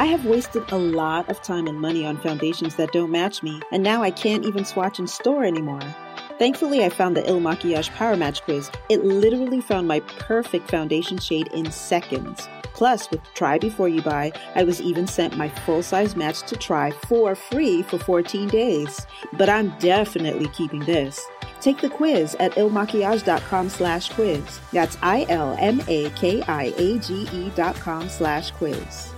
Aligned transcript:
I 0.00 0.06
have 0.06 0.24
wasted 0.24 0.64
a 0.72 0.78
lot 0.78 1.28
of 1.28 1.42
time 1.42 1.66
and 1.66 1.78
money 1.78 2.06
on 2.06 2.16
foundations 2.16 2.76
that 2.76 2.90
don't 2.90 3.10
match 3.10 3.42
me, 3.42 3.60
and 3.70 3.82
now 3.82 4.02
I 4.02 4.10
can't 4.10 4.46
even 4.46 4.64
swatch 4.64 4.98
in 4.98 5.06
store 5.06 5.44
anymore. 5.44 5.82
Thankfully, 6.38 6.82
I 6.82 6.88
found 6.88 7.18
the 7.18 7.28
Il 7.28 7.38
Makiage 7.38 7.90
Power 7.90 8.16
Match 8.16 8.40
quiz. 8.40 8.70
It 8.88 9.04
literally 9.04 9.60
found 9.60 9.88
my 9.88 10.00
perfect 10.00 10.70
foundation 10.70 11.18
shade 11.18 11.48
in 11.48 11.70
seconds. 11.70 12.48
Plus, 12.72 13.10
with 13.10 13.20
Try 13.34 13.58
Before 13.58 13.90
You 13.90 14.00
Buy, 14.00 14.32
I 14.54 14.64
was 14.64 14.80
even 14.80 15.06
sent 15.06 15.36
my 15.36 15.50
full 15.50 15.82
size 15.82 16.16
match 16.16 16.44
to 16.44 16.56
try 16.56 16.92
for 16.92 17.34
free 17.34 17.82
for 17.82 17.98
14 17.98 18.48
days. 18.48 19.06
But 19.34 19.50
I'm 19.50 19.68
definitely 19.80 20.48
keeping 20.48 20.80
this. 20.80 21.22
Take 21.60 21.82
the 21.82 21.90
quiz 21.90 22.34
at 22.40 22.52
ilmakiage.com 22.52 23.68
slash 23.68 24.08
quiz. 24.14 24.60
That's 24.72 24.96
I-L-M-A-K-I-A-G-E 25.02 25.42
dot 27.54 27.74
com 27.76 28.08
slash 28.08 28.50
quiz. 28.52 29.09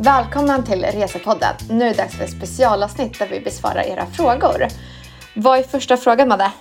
Välkommen 0.00 0.64
till 0.64 0.84
Resepodden. 0.84 1.54
Nu 1.70 1.84
är 1.84 1.90
det 1.90 1.96
dags 1.96 2.16
för 2.16 2.24
ett 2.24 2.30
specialavsnitt 2.30 3.18
där 3.18 3.26
vi 3.26 3.40
besvarar 3.40 3.82
era 3.82 4.06
frågor. 4.06 4.66
Vad 5.34 5.58
är 5.58 5.62
första 5.62 5.96
frågan, 5.96 6.28
Madde? 6.28 6.52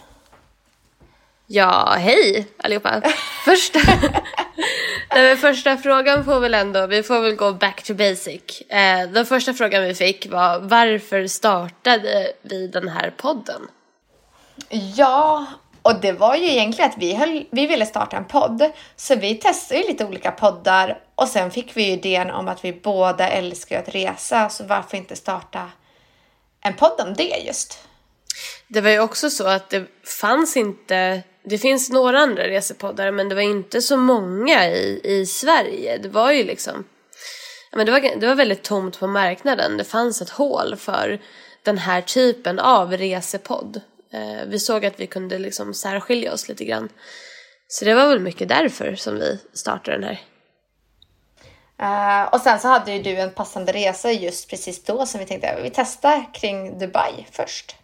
Ja, 1.48 1.96
hej 1.98 2.48
allihopa. 2.58 3.02
Första, 3.46 3.80
Nej, 5.16 5.38
första 5.38 5.78
frågan 5.78 6.26
får 6.26 6.40
väl 6.40 6.54
ändå, 6.54 6.88
vi 6.88 7.04
får 7.04 7.22
väl 7.22 7.36
gå 7.36 7.54
back 7.54 7.84
to 7.84 7.94
basic. 7.94 8.62
Eh, 8.70 9.10
den 9.10 9.26
första 9.26 9.54
frågan 9.54 9.84
vi 9.84 9.96
fick 9.96 10.28
var 10.32 10.60
varför 10.60 11.28
startade 11.28 12.32
vi 12.42 12.68
den 12.68 12.88
här 12.88 13.14
podden? 13.18 13.62
Ja, 14.70 15.46
och 15.88 16.02
det 16.02 16.12
var 16.12 16.36
ju 16.36 16.52
egentligen 16.52 16.92
att 16.92 16.98
vi, 16.98 17.14
höll, 17.14 17.46
vi 17.52 17.68
ville 17.68 17.86
starta 17.86 18.18
en 18.18 18.26
podd. 18.26 18.72
Så 18.96 19.16
vi 19.16 19.36
testade 19.36 19.82
ju 19.82 19.88
lite 19.88 20.06
olika 20.06 20.32
poddar 20.32 21.00
och 21.16 21.28
sen 21.28 21.52
fick 21.52 21.78
vi 21.78 21.84
ju 21.84 21.92
idén 21.92 22.32
om 22.32 22.48
att 22.48 22.66
vi 22.66 22.74
båda 22.74 23.30
älskar 23.30 23.80
att 23.80 23.96
resa. 23.96 24.50
Så 24.50 24.64
varför 24.64 24.98
inte 24.98 25.16
starta 25.16 25.72
en 26.62 26.74
podd 26.74 27.02
om 27.08 27.14
det 27.14 27.44
just? 27.46 27.80
Det 28.68 28.82
var 28.82 28.90
ju 28.90 29.00
också 29.00 29.30
så 29.30 29.48
att 29.48 29.70
det 29.70 29.86
fanns 30.22 30.58
inte, 30.58 31.24
det 31.44 31.58
finns 31.58 31.90
några 31.90 32.20
andra 32.20 32.44
resepoddar 32.44 33.12
men 33.12 33.30
det 33.30 33.36
var 33.36 33.42
inte 33.42 33.82
så 33.82 33.98
många 33.98 34.68
i, 34.68 35.02
i 35.04 35.26
Sverige. 35.26 35.98
Det 35.98 36.10
var 36.10 36.32
ju 36.32 36.44
liksom, 36.44 36.84
men 37.72 37.86
det, 37.86 37.92
var, 37.92 38.20
det 38.20 38.28
var 38.28 38.36
väldigt 38.36 38.64
tomt 38.64 39.00
på 39.00 39.08
marknaden. 39.08 39.78
Det 39.78 39.84
fanns 39.84 40.22
ett 40.22 40.30
hål 40.30 40.76
för 40.76 41.20
den 41.64 41.78
här 41.78 42.02
typen 42.02 42.60
av 42.60 42.98
resepodd. 42.98 43.82
Eh, 44.12 44.46
vi 44.48 44.60
såg 44.60 44.86
att 44.86 45.00
vi 45.00 45.08
kunde 45.08 45.40
liksom 45.40 45.74
särskilja 45.74 46.34
oss 46.34 46.50
lite 46.50 46.66
grann. 46.66 46.90
Så 47.68 47.86
det 47.86 47.96
var 47.96 48.08
väl 48.08 48.20
mycket 48.20 48.50
därför 48.50 48.96
som 48.96 49.16
vi 49.16 49.40
startade 49.54 49.98
den 49.98 50.04
här. 50.04 50.20
Uh, 51.82 52.34
och 52.34 52.42
sen 52.42 52.60
så 52.60 52.68
hade 52.68 52.92
ju 52.92 53.04
du 53.04 53.16
en 53.16 53.32
passande 53.32 53.72
resa 53.72 54.12
just 54.12 54.50
precis 54.50 54.84
då 54.84 55.06
som 55.06 55.20
vi 55.20 55.26
tänkte 55.26 55.50
att 55.50 55.64
vi 55.64 55.70
testar 55.70 56.34
kring 56.34 56.80
Dubai 56.80 57.26
först. 57.32 57.76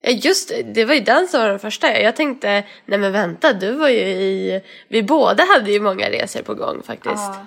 Ja 0.00 0.10
just 0.10 0.48
det, 0.48 0.62
det 0.62 0.84
var 0.84 0.94
ju 0.94 1.00
den 1.00 1.28
som 1.28 1.40
var 1.40 1.48
den 1.48 1.58
första. 1.58 2.00
Jag 2.00 2.16
tänkte, 2.16 2.64
nej 2.86 2.98
men 2.98 3.12
vänta, 3.12 3.52
du 3.52 3.72
var 3.72 3.88
ju 3.88 4.00
i... 4.00 4.62
Vi 4.88 5.02
båda 5.02 5.44
hade 5.44 5.72
ju 5.72 5.80
många 5.80 6.10
resor 6.10 6.42
på 6.42 6.54
gång 6.54 6.82
faktiskt. 6.82 7.14
Uh. 7.14 7.42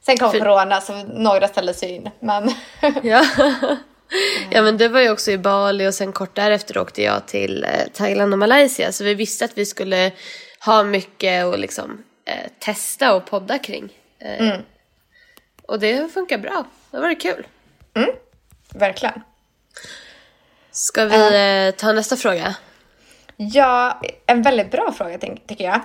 Sen 0.00 0.18
kom 0.18 0.30
För... 0.30 0.38
corona 0.38 0.80
så 0.80 1.02
några 1.04 1.48
ställde 1.48 1.74
sig 1.74 1.90
in, 1.90 2.10
men... 2.20 2.50
ja. 3.02 3.24
Ja 4.50 4.62
men 4.62 4.76
du 4.76 4.88
var 4.88 5.00
ju 5.00 5.10
också 5.10 5.30
i 5.30 5.38
Bali 5.38 5.88
och 5.88 5.94
sen 5.94 6.12
kort 6.12 6.34
därefter 6.34 6.78
åkte 6.78 7.02
jag 7.02 7.26
till 7.26 7.64
eh, 7.64 7.88
Thailand 7.92 8.32
och 8.32 8.38
Malaysia 8.38 8.92
så 8.92 9.04
vi 9.04 9.14
visste 9.14 9.44
att 9.44 9.58
vi 9.58 9.66
skulle 9.66 10.12
ha 10.64 10.82
mycket 10.82 11.44
att 11.44 11.60
liksom 11.60 12.04
eh, 12.24 12.50
testa 12.58 13.14
och 13.14 13.26
podda 13.26 13.58
kring. 13.58 13.92
Eh, 14.18 14.46
mm. 14.46 14.62
Och 15.62 15.80
det 15.80 16.12
funkar 16.12 16.38
bra, 16.38 16.66
det 16.90 17.00
var 17.00 17.08
det 17.08 17.14
kul. 17.14 17.46
Mm. 17.94 18.10
Verkligen. 18.74 19.22
Ska 20.70 21.04
vi 21.04 21.16
uh, 21.16 21.74
ta 21.74 21.92
nästa 21.92 22.16
fråga? 22.16 22.54
Ja, 23.36 24.00
en 24.26 24.42
väldigt 24.42 24.70
bra 24.70 24.92
fråga 24.92 25.18
tycker 25.18 25.64
jag. 25.64 25.80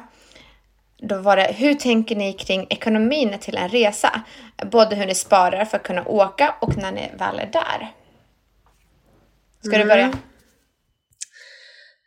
Då 0.97 1.17
var 1.17 1.37
det, 1.37 1.53
hur 1.57 1.73
tänker 1.73 2.15
ni 2.15 2.33
kring 2.33 2.67
ekonomin 2.69 3.39
till 3.39 3.57
en 3.57 3.69
resa? 3.69 4.21
Både 4.71 4.95
hur 4.95 5.05
ni 5.05 5.15
sparar 5.15 5.65
för 5.65 5.77
att 5.77 5.83
kunna 5.83 6.03
åka 6.05 6.55
och 6.61 6.77
när 6.77 6.91
ni 6.91 7.11
väl 7.17 7.39
är 7.39 7.45
där. 7.45 7.91
Ska 9.61 9.75
mm. 9.75 9.87
du 9.87 9.93
börja? 9.93 10.11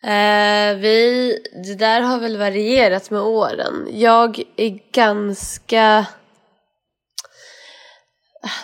Uh, 0.05 0.79
vi, 0.79 1.39
det 1.65 1.75
där 1.75 2.01
har 2.01 2.19
väl 2.19 2.37
varierat 2.37 3.11
med 3.11 3.21
åren. 3.21 3.89
Jag 3.91 4.43
är 4.57 4.79
ganska... 4.93 6.07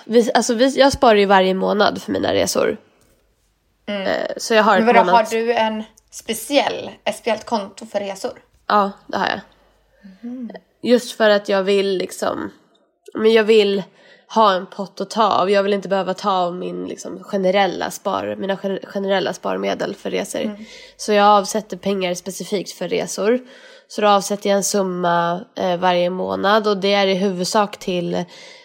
Vi, 0.04 0.32
alltså 0.34 0.54
vi, 0.54 0.78
jag 0.78 0.92
sparar 0.92 1.14
ju 1.14 1.26
varje 1.26 1.54
månad 1.54 2.02
för 2.02 2.12
mina 2.12 2.34
resor. 2.34 2.76
Mm. 3.86 4.02
Uh, 4.02 4.26
så 4.36 4.54
jag 4.54 4.62
har 4.62 4.76
Men 4.76 4.86
vadå, 4.86 5.04
månads... 5.04 5.32
har 5.32 5.38
du 5.38 5.52
en 5.52 5.84
speciell, 6.10 6.90
ett 7.04 7.16
speciellt 7.16 7.44
konto 7.44 7.86
för 7.86 8.00
resor? 8.00 8.42
Ja, 8.66 8.92
det 9.06 9.16
har 9.16 9.26
jag. 9.26 9.40
Mm. 10.22 10.50
Just 10.82 11.16
för 11.16 11.30
att 11.30 11.48
jag 11.48 11.62
vill 11.62 11.98
liksom, 11.98 12.50
men 13.14 13.32
jag 13.32 13.44
vill 13.44 13.82
ha 14.34 14.52
en 14.52 14.66
pott 14.66 15.00
att 15.00 15.10
ta 15.10 15.24
av. 15.24 15.50
Jag 15.50 15.62
vill 15.62 15.72
inte 15.72 15.88
behöva 15.88 16.14
ta 16.14 16.30
av 16.30 16.54
min 16.54 16.86
liksom, 16.86 17.24
generella 17.24 17.90
spar, 17.90 18.36
mina 18.38 18.56
generella 18.84 19.32
sparmedel 19.32 19.94
för 19.94 20.10
resor. 20.10 20.40
Mm. 20.40 20.64
Så 20.96 21.12
jag 21.12 21.26
avsätter 21.26 21.76
pengar 21.76 22.14
specifikt 22.14 22.72
för 22.72 22.88
resor. 22.88 23.40
Så 23.88 24.00
då 24.00 24.08
avsätter 24.08 24.50
jag 24.50 24.56
en 24.56 24.64
summa 24.64 25.40
eh, 25.56 25.76
varje 25.76 26.10
månad 26.10 26.66
och 26.66 26.76
det 26.76 26.94
är 26.94 27.06
i 27.06 27.14
huvudsak 27.14 27.76
till 27.76 28.24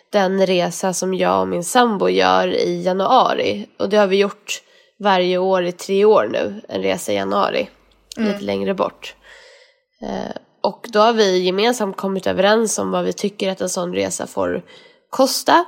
den 0.10 0.46
resa 0.46 0.94
som 0.94 1.14
jag 1.14 1.42
och 1.42 1.48
min 1.48 1.64
sambo 1.64 2.10
gör 2.10 2.48
i 2.48 2.82
januari. 2.82 3.68
Och 3.80 3.90
det 3.90 3.98
har 3.98 4.08
vi 4.08 4.18
gjort 4.18 4.62
varje 5.00 5.38
år 5.38 5.66
i 5.66 5.72
tre 5.72 6.06
år 6.06 6.30
nu, 6.32 6.62
en 6.70 6.82
resa 6.82 7.12
i 7.12 7.16
januari. 7.16 7.70
Mm. 8.18 8.32
Lite 8.32 8.44
längre 8.44 8.74
bort. 8.74 9.16
Eh, 10.02 10.36
och 10.62 10.88
då 10.90 11.00
har 11.00 11.14
vi 11.14 11.40
gemensamt 11.40 11.98
kommit 11.98 12.28
överens 12.28 12.80
om 12.80 12.92
vad 12.92 13.04
vi 13.04 13.14
tycker 13.14 13.52
att 13.52 13.62
en 13.62 13.70
sån 13.70 13.94
resa 13.94 14.28
får 14.28 14.64
kosta. 15.14 15.66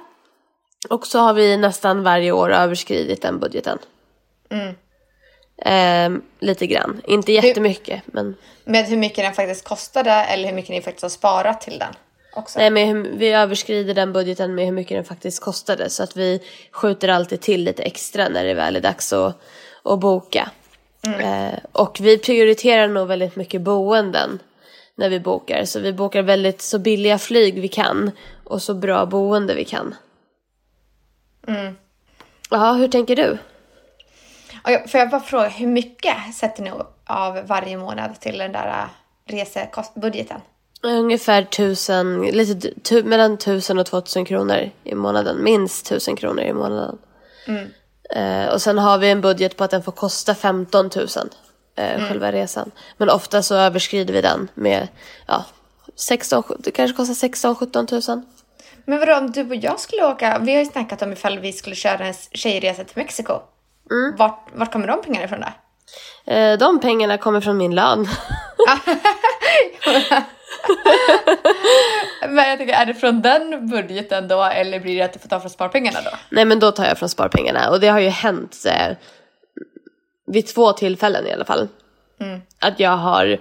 Och 0.89 1.07
så 1.07 1.19
har 1.19 1.33
vi 1.33 1.57
nästan 1.57 2.03
varje 2.03 2.31
år 2.31 2.53
överskridit 2.53 3.21
den 3.21 3.39
budgeten. 3.39 3.77
Mm. 4.49 4.75
Eh, 5.57 6.21
lite 6.39 6.67
grann, 6.67 7.01
inte 7.07 7.31
jättemycket 7.31 8.01
hur, 8.05 8.13
men... 8.13 8.35
Med 8.63 8.85
hur 8.85 8.97
mycket 8.97 9.25
den 9.25 9.33
faktiskt 9.33 9.63
kostade 9.63 10.11
eller 10.11 10.47
hur 10.47 10.55
mycket 10.55 10.69
ni 10.69 10.81
faktiskt 10.81 11.01
har 11.01 11.09
sparat 11.09 11.61
till 11.61 11.79
den? 11.79 11.93
Också. 12.35 12.59
Nej 12.59 12.69
men 12.69 13.17
vi 13.17 13.29
överskrider 13.29 13.93
den 13.93 14.13
budgeten 14.13 14.55
med 14.55 14.65
hur 14.65 14.71
mycket 14.71 14.97
den 14.97 15.05
faktiskt 15.05 15.43
kostade 15.43 15.89
så 15.89 16.03
att 16.03 16.17
vi 16.17 16.41
skjuter 16.71 17.07
alltid 17.07 17.41
till 17.41 17.63
lite 17.63 17.83
extra 17.83 18.29
när 18.29 18.43
det 18.43 18.53
väl 18.53 18.75
är 18.75 18.81
dags 18.81 19.13
att, 19.13 19.41
att 19.83 19.99
boka. 19.99 20.49
Mm. 21.07 21.19
Eh, 21.19 21.59
och 21.71 21.97
vi 22.01 22.17
prioriterar 22.17 22.87
nog 22.87 23.07
väldigt 23.07 23.35
mycket 23.35 23.61
boenden 23.61 24.39
när 24.95 25.09
vi 25.09 25.19
bokar. 25.19 25.65
Så 25.65 25.79
vi 25.79 25.93
bokar 25.93 26.21
väldigt 26.21 26.61
så 26.61 26.79
billiga 26.79 27.17
flyg 27.17 27.61
vi 27.61 27.67
kan 27.67 28.11
och 28.45 28.61
så 28.61 28.73
bra 28.73 29.05
boende 29.05 29.55
vi 29.55 29.65
kan. 29.65 29.95
Mm. 31.47 31.75
Ja, 32.49 32.73
hur 32.73 32.87
tänker 32.87 33.15
du? 33.15 33.37
Får 34.87 34.99
jag 34.99 35.09
bara 35.09 35.21
fråga, 35.21 35.47
hur 35.47 35.67
mycket 35.67 36.15
sätter 36.35 36.63
ni 36.63 36.71
av 37.05 37.47
varje 37.47 37.77
månad 37.77 38.19
till 38.19 38.37
den 38.37 38.51
där 38.51 38.67
äh, 38.67 39.33
resekostbudgeten? 39.33 40.41
Ungefär 40.83 41.43
tusen, 41.43 42.21
lite 42.21 42.71
tu, 42.81 43.03
mellan 43.03 43.37
tusen 43.37 43.79
och 43.79 43.85
två 43.85 44.01
tusen 44.01 44.25
kronor 44.25 44.69
i 44.83 44.95
månaden. 44.95 45.43
Minst 45.43 45.85
tusen 45.85 46.15
kronor 46.15 46.43
i 46.43 46.53
månaden. 46.53 46.97
Mm. 47.47 47.67
Eh, 48.09 48.53
och 48.53 48.61
sen 48.61 48.77
har 48.77 48.97
vi 48.97 49.09
en 49.09 49.21
budget 49.21 49.57
på 49.57 49.63
att 49.63 49.71
den 49.71 49.83
får 49.83 49.91
kosta 49.91 50.35
15 50.35 50.89
000 50.95 51.07
eh, 51.75 51.95
mm. 51.95 52.07
själva 52.07 52.31
resan. 52.31 52.71
Men 52.97 53.09
ofta 53.09 53.41
så 53.41 53.55
överskrider 53.55 54.13
vi 54.13 54.21
den 54.21 54.47
med, 54.53 54.87
ja, 55.27 55.45
16, 55.95 56.43
det 56.59 56.71
kanske 56.71 56.97
kostar 56.97 57.27
16-17 57.27 58.11
000. 58.15 58.21
Men 58.85 58.99
vadå 58.99 59.15
om 59.15 59.31
du 59.31 59.49
och 59.49 59.55
jag 59.55 59.79
skulle 59.79 60.03
åka, 60.05 60.39
vi 60.39 60.53
har 60.53 60.59
ju 60.59 60.65
snackat 60.65 61.01
om 61.01 61.13
ifall 61.13 61.39
vi 61.39 61.53
skulle 61.53 61.75
köra 61.75 62.05
en 62.05 62.13
tjejresa 62.31 62.83
till 62.83 62.97
Mexiko. 62.97 63.33
Mm. 63.91 64.15
Vart, 64.17 64.47
vart 64.53 64.71
kommer 64.71 64.87
de 64.87 65.01
pengarna 65.01 65.25
ifrån 65.25 65.41
då? 65.41 65.47
Eh, 66.33 66.57
de 66.57 66.79
pengarna 66.79 67.17
kommer 67.17 67.41
från 67.41 67.57
min 67.57 67.75
lön. 67.75 67.99
men 72.29 72.49
jag 72.49 72.59
tycker, 72.59 72.73
är 72.73 72.85
det 72.85 72.93
från 72.93 73.21
den 73.21 73.69
budgeten 73.69 74.27
då 74.27 74.43
eller 74.43 74.79
blir 74.79 74.95
det 74.95 75.01
att 75.01 75.13
du 75.13 75.19
får 75.19 75.29
ta 75.29 75.39
från 75.39 75.49
sparpengarna 75.49 75.99
då? 76.01 76.11
Nej 76.29 76.45
men 76.45 76.59
då 76.59 76.71
tar 76.71 76.85
jag 76.85 76.97
från 76.97 77.09
sparpengarna 77.09 77.69
och 77.69 77.79
det 77.79 77.87
har 77.87 77.99
ju 77.99 78.09
hänt 78.09 78.65
eh, 78.65 78.97
vid 80.27 80.47
två 80.47 80.71
tillfällen 80.71 81.27
i 81.27 81.33
alla 81.33 81.45
fall. 81.45 81.67
Mm. 82.19 82.41
Att 82.59 82.79
jag 82.79 82.97
har 82.97 83.39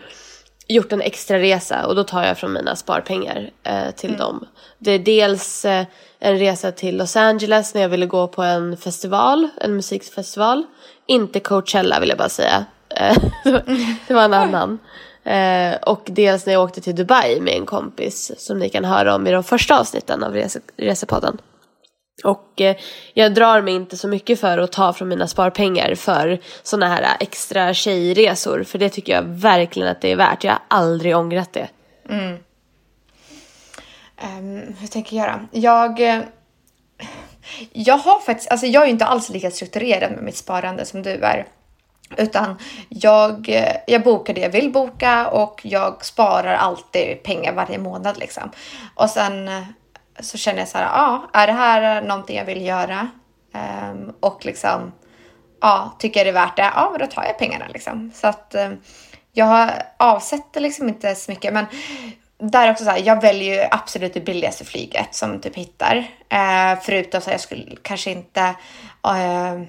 gjort 0.69 0.93
en 0.93 1.00
extra 1.00 1.38
resa 1.38 1.87
och 1.87 1.94
då 1.94 2.05
tar 2.05 2.25
jag 2.25 2.38
från 2.38 2.52
mina 2.52 2.76
sparpengar 2.76 3.50
eh, 3.62 3.90
till 3.90 4.11
mm. 4.11 4.20
dem. 4.20 4.46
Det 4.78 4.90
är 4.90 4.99
dels 4.99 5.64
eh, 5.64 5.87
en 6.19 6.38
resa 6.38 6.72
till 6.72 6.96
Los 6.96 7.16
Angeles 7.16 7.75
när 7.75 7.82
jag 7.82 7.88
ville 7.88 8.06
gå 8.06 8.28
på 8.28 8.43
en 8.43 8.76
festival, 8.76 9.49
en 9.61 9.76
musikfestival. 9.76 10.64
Inte 11.06 11.40
Coachella 11.40 12.00
vill 12.00 12.08
jag 12.08 12.19
bara 12.19 12.28
säga. 12.28 12.64
Eh, 12.88 13.16
det 14.06 14.14
var 14.14 14.25
en 14.25 14.34
annan. 14.34 14.78
Eh, 15.25 15.75
och 15.82 16.02
dels 16.06 16.46
när 16.46 16.52
jag 16.52 16.62
åkte 16.62 16.81
till 16.81 16.94
Dubai 16.94 17.40
med 17.40 17.55
en 17.55 17.67
kompis 17.67 18.32
som 18.38 18.58
ni 18.58 18.69
kan 18.69 18.84
höra 18.84 19.14
om 19.14 19.26
i 19.26 19.31
de 19.31 19.44
första 19.44 19.81
avsnitten 19.81 20.22
av 20.22 20.32
rese, 20.32 20.60
Resepodden. 20.76 21.38
Och 22.22 22.61
eh, 22.61 22.76
jag 23.14 23.34
drar 23.34 23.62
mig 23.62 23.75
inte 23.75 23.96
så 23.96 24.08
mycket 24.08 24.40
för 24.40 24.58
att 24.58 24.72
ta 24.72 24.93
från 24.93 25.08
mina 25.08 25.26
sparpengar 25.26 25.94
för 25.94 26.40
sådana 26.62 26.94
här 26.94 27.02
eh, 27.02 27.16
extra 27.20 27.75
tjejresor. 27.75 28.62
För 28.62 28.78
det 28.78 28.88
tycker 28.88 29.12
jag 29.12 29.22
verkligen 29.22 29.88
att 29.88 30.00
det 30.00 30.12
är 30.12 30.16
värt. 30.16 30.44
Jag 30.44 30.52
har 30.52 30.62
aldrig 30.69 31.16
ångrat 31.16 31.52
det. 31.52 31.69
Mm. 32.08 32.38
Um, 34.22 34.75
hur 34.81 34.87
tänker 34.87 35.16
jag 35.16 35.32
då? 35.32 35.58
Jag, 35.58 36.00
eh, 36.00 36.20
jag 37.72 37.99
har 37.99 38.20
faktiskt, 38.20 38.50
alltså 38.50 38.67
jag 38.67 38.82
är 38.82 38.87
ju 38.87 38.93
inte 38.93 39.06
alls 39.06 39.28
lika 39.28 39.50
strukturerad 39.50 40.12
med 40.12 40.22
mitt 40.22 40.37
sparande 40.37 40.84
som 40.84 41.02
du 41.02 41.10
är. 41.10 41.46
Utan 42.17 42.58
jag, 42.88 43.49
eh, 43.49 43.76
jag 43.87 44.02
bokar 44.02 44.34
det 44.34 44.40
jag 44.40 44.50
vill 44.50 44.72
boka 44.72 45.28
och 45.28 45.60
jag 45.64 46.05
sparar 46.05 46.55
alltid 46.55 47.22
pengar 47.22 47.52
varje 47.52 47.78
månad 47.78 48.19
liksom. 48.19 48.50
Och 48.94 49.10
sen 49.10 49.50
så 50.20 50.38
känner 50.38 50.58
jag 50.58 50.69
så 50.69 50.78
här, 50.78 50.84
ja, 50.84 51.31
är 51.32 51.46
det 51.46 51.52
här 51.52 51.96
eh, 51.96 52.08
någonting 52.08 52.37
jag 52.37 52.44
vill 52.44 52.66
göra? 52.66 53.08
Um, 53.90 54.12
och 54.20 54.44
liksom, 54.44 54.93
ja, 55.61 55.96
tycker 55.99 56.20
jag 56.20 56.26
det 56.26 56.31
är 56.31 56.46
värt 56.46 56.56
det? 56.56 56.70
Ja, 56.75 56.88
men 56.90 57.00
då 57.00 57.06
tar 57.06 57.25
jag 57.25 57.38
pengarna 57.38 57.64
liksom. 57.69 58.11
Så 58.14 58.26
att 58.26 58.55
um, 58.55 58.81
jag 59.32 59.70
avsätter 59.96 60.61
liksom 60.61 60.88
inte 60.88 61.14
så 61.14 61.31
mycket, 61.31 61.55
men 61.55 61.66
där 62.38 62.70
också 62.70 62.84
så 62.84 62.90
här, 62.90 63.02
jag 63.05 63.20
väljer 63.20 63.62
ju 63.62 63.69
absolut 63.70 64.14
det 64.14 64.20
billigaste 64.20 64.64
flyget 64.64 65.14
som 65.14 65.40
typ 65.40 65.56
hittar. 65.56 65.96
Uh, 65.96 66.81
förutom 66.82 67.20
så 67.20 67.26
här, 67.26 67.34
jag 67.34 67.40
skulle 67.40 67.76
kanske 67.82 68.10
inte 68.10 68.40
uh, 69.06 69.62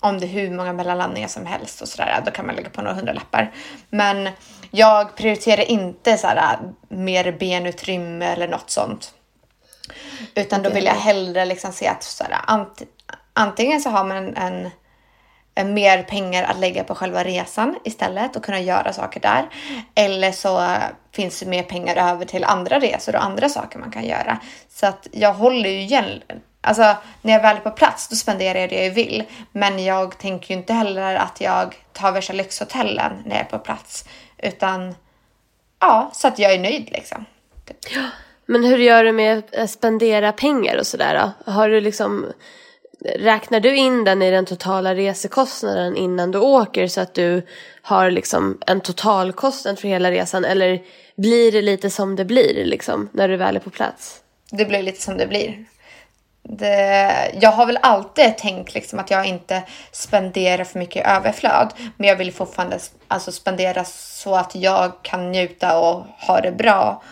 om 0.00 0.20
det 0.20 0.26
är 0.26 0.28
hur 0.28 0.50
många 0.50 0.72
mellanlandningar 0.72 1.28
som 1.28 1.46
helst 1.46 1.80
och 1.82 1.88
sådär, 1.88 2.22
då 2.24 2.30
kan 2.30 2.46
man 2.46 2.54
lägga 2.54 2.70
på 2.70 2.82
några 2.82 2.96
hundralappar. 2.96 3.52
Men 3.90 4.28
jag 4.70 5.16
prioriterar 5.16 5.70
inte 5.70 6.18
så 6.18 6.26
här, 6.26 6.58
mer 6.88 7.32
benutrymme 7.32 8.26
eller 8.26 8.48
något 8.48 8.70
sånt. 8.70 9.14
Utan 10.34 10.62
då 10.62 10.70
vill 10.70 10.84
jag 10.84 10.94
hellre 10.94 11.44
liksom 11.44 11.72
se 11.72 11.88
att 11.88 12.02
så 12.02 12.24
här, 12.24 12.40
ant 12.46 12.82
antingen 13.32 13.80
så 13.80 13.90
har 13.90 14.04
man 14.04 14.36
en, 14.36 14.70
en, 15.54 15.74
mer 15.74 16.02
pengar 16.02 16.44
att 16.44 16.58
lägga 16.58 16.84
på 16.84 16.94
själva 16.94 17.24
resan 17.24 17.76
istället 17.84 18.36
och 18.36 18.44
kunna 18.44 18.60
göra 18.60 18.92
saker 18.92 19.20
där. 19.20 19.48
Eller 19.94 20.32
så 20.32 20.76
finns 21.12 21.40
det 21.40 21.46
mer 21.46 21.62
pengar 21.62 22.12
över 22.12 22.24
till 22.24 22.44
andra 22.44 22.80
resor 22.80 23.16
och 23.16 23.24
andra 23.24 23.48
saker 23.48 23.78
man 23.78 23.90
kan 23.90 24.04
göra. 24.04 24.38
Så 24.68 24.86
att 24.86 25.08
jag 25.12 25.34
håller 25.34 25.70
ju 25.70 25.80
igen 25.80 26.22
Alltså 26.62 26.96
när 27.22 27.32
jag 27.32 27.42
väl 27.42 27.56
är 27.56 27.60
på 27.60 27.70
plats 27.70 28.08
då 28.08 28.16
spenderar 28.16 28.58
jag 28.58 28.70
det 28.70 28.84
jag 28.84 28.94
vill. 28.94 29.24
Men 29.52 29.84
jag 29.84 30.18
tänker 30.18 30.54
ju 30.54 30.60
inte 30.60 30.72
heller 30.72 31.14
att 31.14 31.40
jag 31.40 31.76
tar 31.92 32.12
värsta 32.12 32.32
lyxhotellen 32.32 33.22
när 33.24 33.36
jag 33.36 33.44
är 33.44 33.50
på 33.50 33.58
plats. 33.58 34.04
Utan 34.38 34.94
ja, 35.78 36.10
så 36.12 36.28
att 36.28 36.38
jag 36.38 36.52
är 36.52 36.58
nöjd 36.58 36.90
liksom. 36.92 37.24
Ja, 37.90 38.02
men 38.50 38.64
hur 38.64 38.78
gör 38.78 39.04
du 39.04 39.12
med 39.12 39.42
att 39.56 39.70
spendera 39.70 40.32
pengar 40.32 40.78
och 40.78 40.86
sådär 40.86 41.32
då? 41.46 41.52
Har 41.52 41.68
du 41.68 41.80
liksom 41.80 42.26
Räknar 43.16 43.60
du 43.60 43.76
in 43.76 44.04
den 44.04 44.22
i 44.22 44.30
den 44.30 44.46
totala 44.46 44.94
resekostnaden 44.94 45.96
innan 45.96 46.30
du 46.30 46.38
åker 46.38 46.86
så 46.86 47.00
att 47.00 47.14
du 47.14 47.46
har 47.82 48.10
liksom 48.10 48.58
en 48.66 48.80
totalkostnad 48.80 49.78
för 49.78 49.88
hela 49.88 50.10
resan 50.10 50.44
eller 50.44 50.82
blir 51.16 51.52
det 51.52 51.62
lite 51.62 51.90
som 51.90 52.16
det 52.16 52.24
blir 52.24 52.64
liksom 52.64 53.08
när 53.12 53.28
du 53.28 53.36
väl 53.36 53.56
är 53.56 53.60
på 53.60 53.70
plats? 53.70 54.20
Det 54.50 54.64
blir 54.64 54.82
lite 54.82 55.02
som 55.02 55.16
det 55.16 55.26
blir 55.26 55.64
det, 56.42 57.32
jag 57.40 57.52
har 57.52 57.66
väl 57.66 57.78
alltid 57.82 58.38
tänkt 58.38 58.74
liksom 58.74 58.98
att 58.98 59.10
jag 59.10 59.26
inte 59.26 59.62
spenderar 59.92 60.64
för 60.64 60.78
mycket 60.78 61.06
överflöd. 61.06 61.72
Men 61.96 62.08
jag 62.08 62.16
vill 62.16 62.32
fortfarande 62.32 62.78
alltså 63.08 63.32
spendera 63.32 63.84
så 63.84 64.36
att 64.36 64.54
jag 64.54 64.92
kan 65.02 65.32
njuta 65.32 65.78
och 65.78 66.04
ha 66.26 66.40
det 66.40 66.52
bra. 66.52 67.02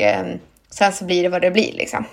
Eh, 0.00 0.26
sen 0.70 0.92
så 0.92 1.04
blir 1.04 1.22
det 1.22 1.28
vad 1.28 1.42
det 1.42 1.50
blir 1.50 1.72
liksom. 1.72 2.04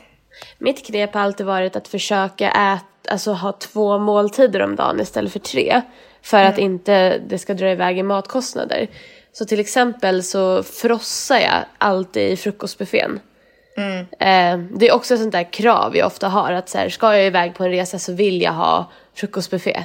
Mitt 0.58 0.86
knep 0.86 1.14
har 1.14 1.22
alltid 1.22 1.46
varit 1.46 1.76
att 1.76 1.88
försöka 1.88 2.52
äta, 2.52 3.12
alltså 3.12 3.31
ha 3.31 3.52
två 3.52 3.98
måltider 3.98 4.62
om 4.62 4.76
dagen 4.76 5.00
istället 5.00 5.34
för 5.34 5.40
tre. 5.40 5.81
För 6.22 6.38
mm. 6.38 6.52
att 6.52 6.58
inte 6.58 7.18
det 7.18 7.38
ska 7.38 7.54
dra 7.54 7.72
iväg 7.72 7.98
i 7.98 8.04
matkostnader. 8.04 8.88
Så 9.31 9.46
till 9.46 9.60
exempel 9.60 10.24
så 10.24 10.64
frossar 10.64 11.40
jag 11.40 11.66
alltid 11.78 12.31
i 12.31 12.38
frukostbuffén. 12.38 13.20
Mm. 13.78 14.00
Eh, 14.00 14.70
det 14.78 14.88
är 14.88 14.94
också 14.94 15.14
ett 15.14 15.20
sånt 15.20 15.31
där 15.31 15.54
krav 15.54 15.98
jag 15.98 16.08
ofta 16.08 16.28
har 16.28 16.52
att 16.52 16.70
så 16.70 16.78
här, 16.78 16.90
ska 16.90 17.16
jag 17.16 17.26
iväg 17.26 17.56
på 17.56 17.64
en 17.64 17.72
resa 17.72 18.00
så 18.00 18.14
vill 18.14 18.42
jag 18.42 18.54
ha 18.54 18.92
frukostbuffé. 19.14 19.84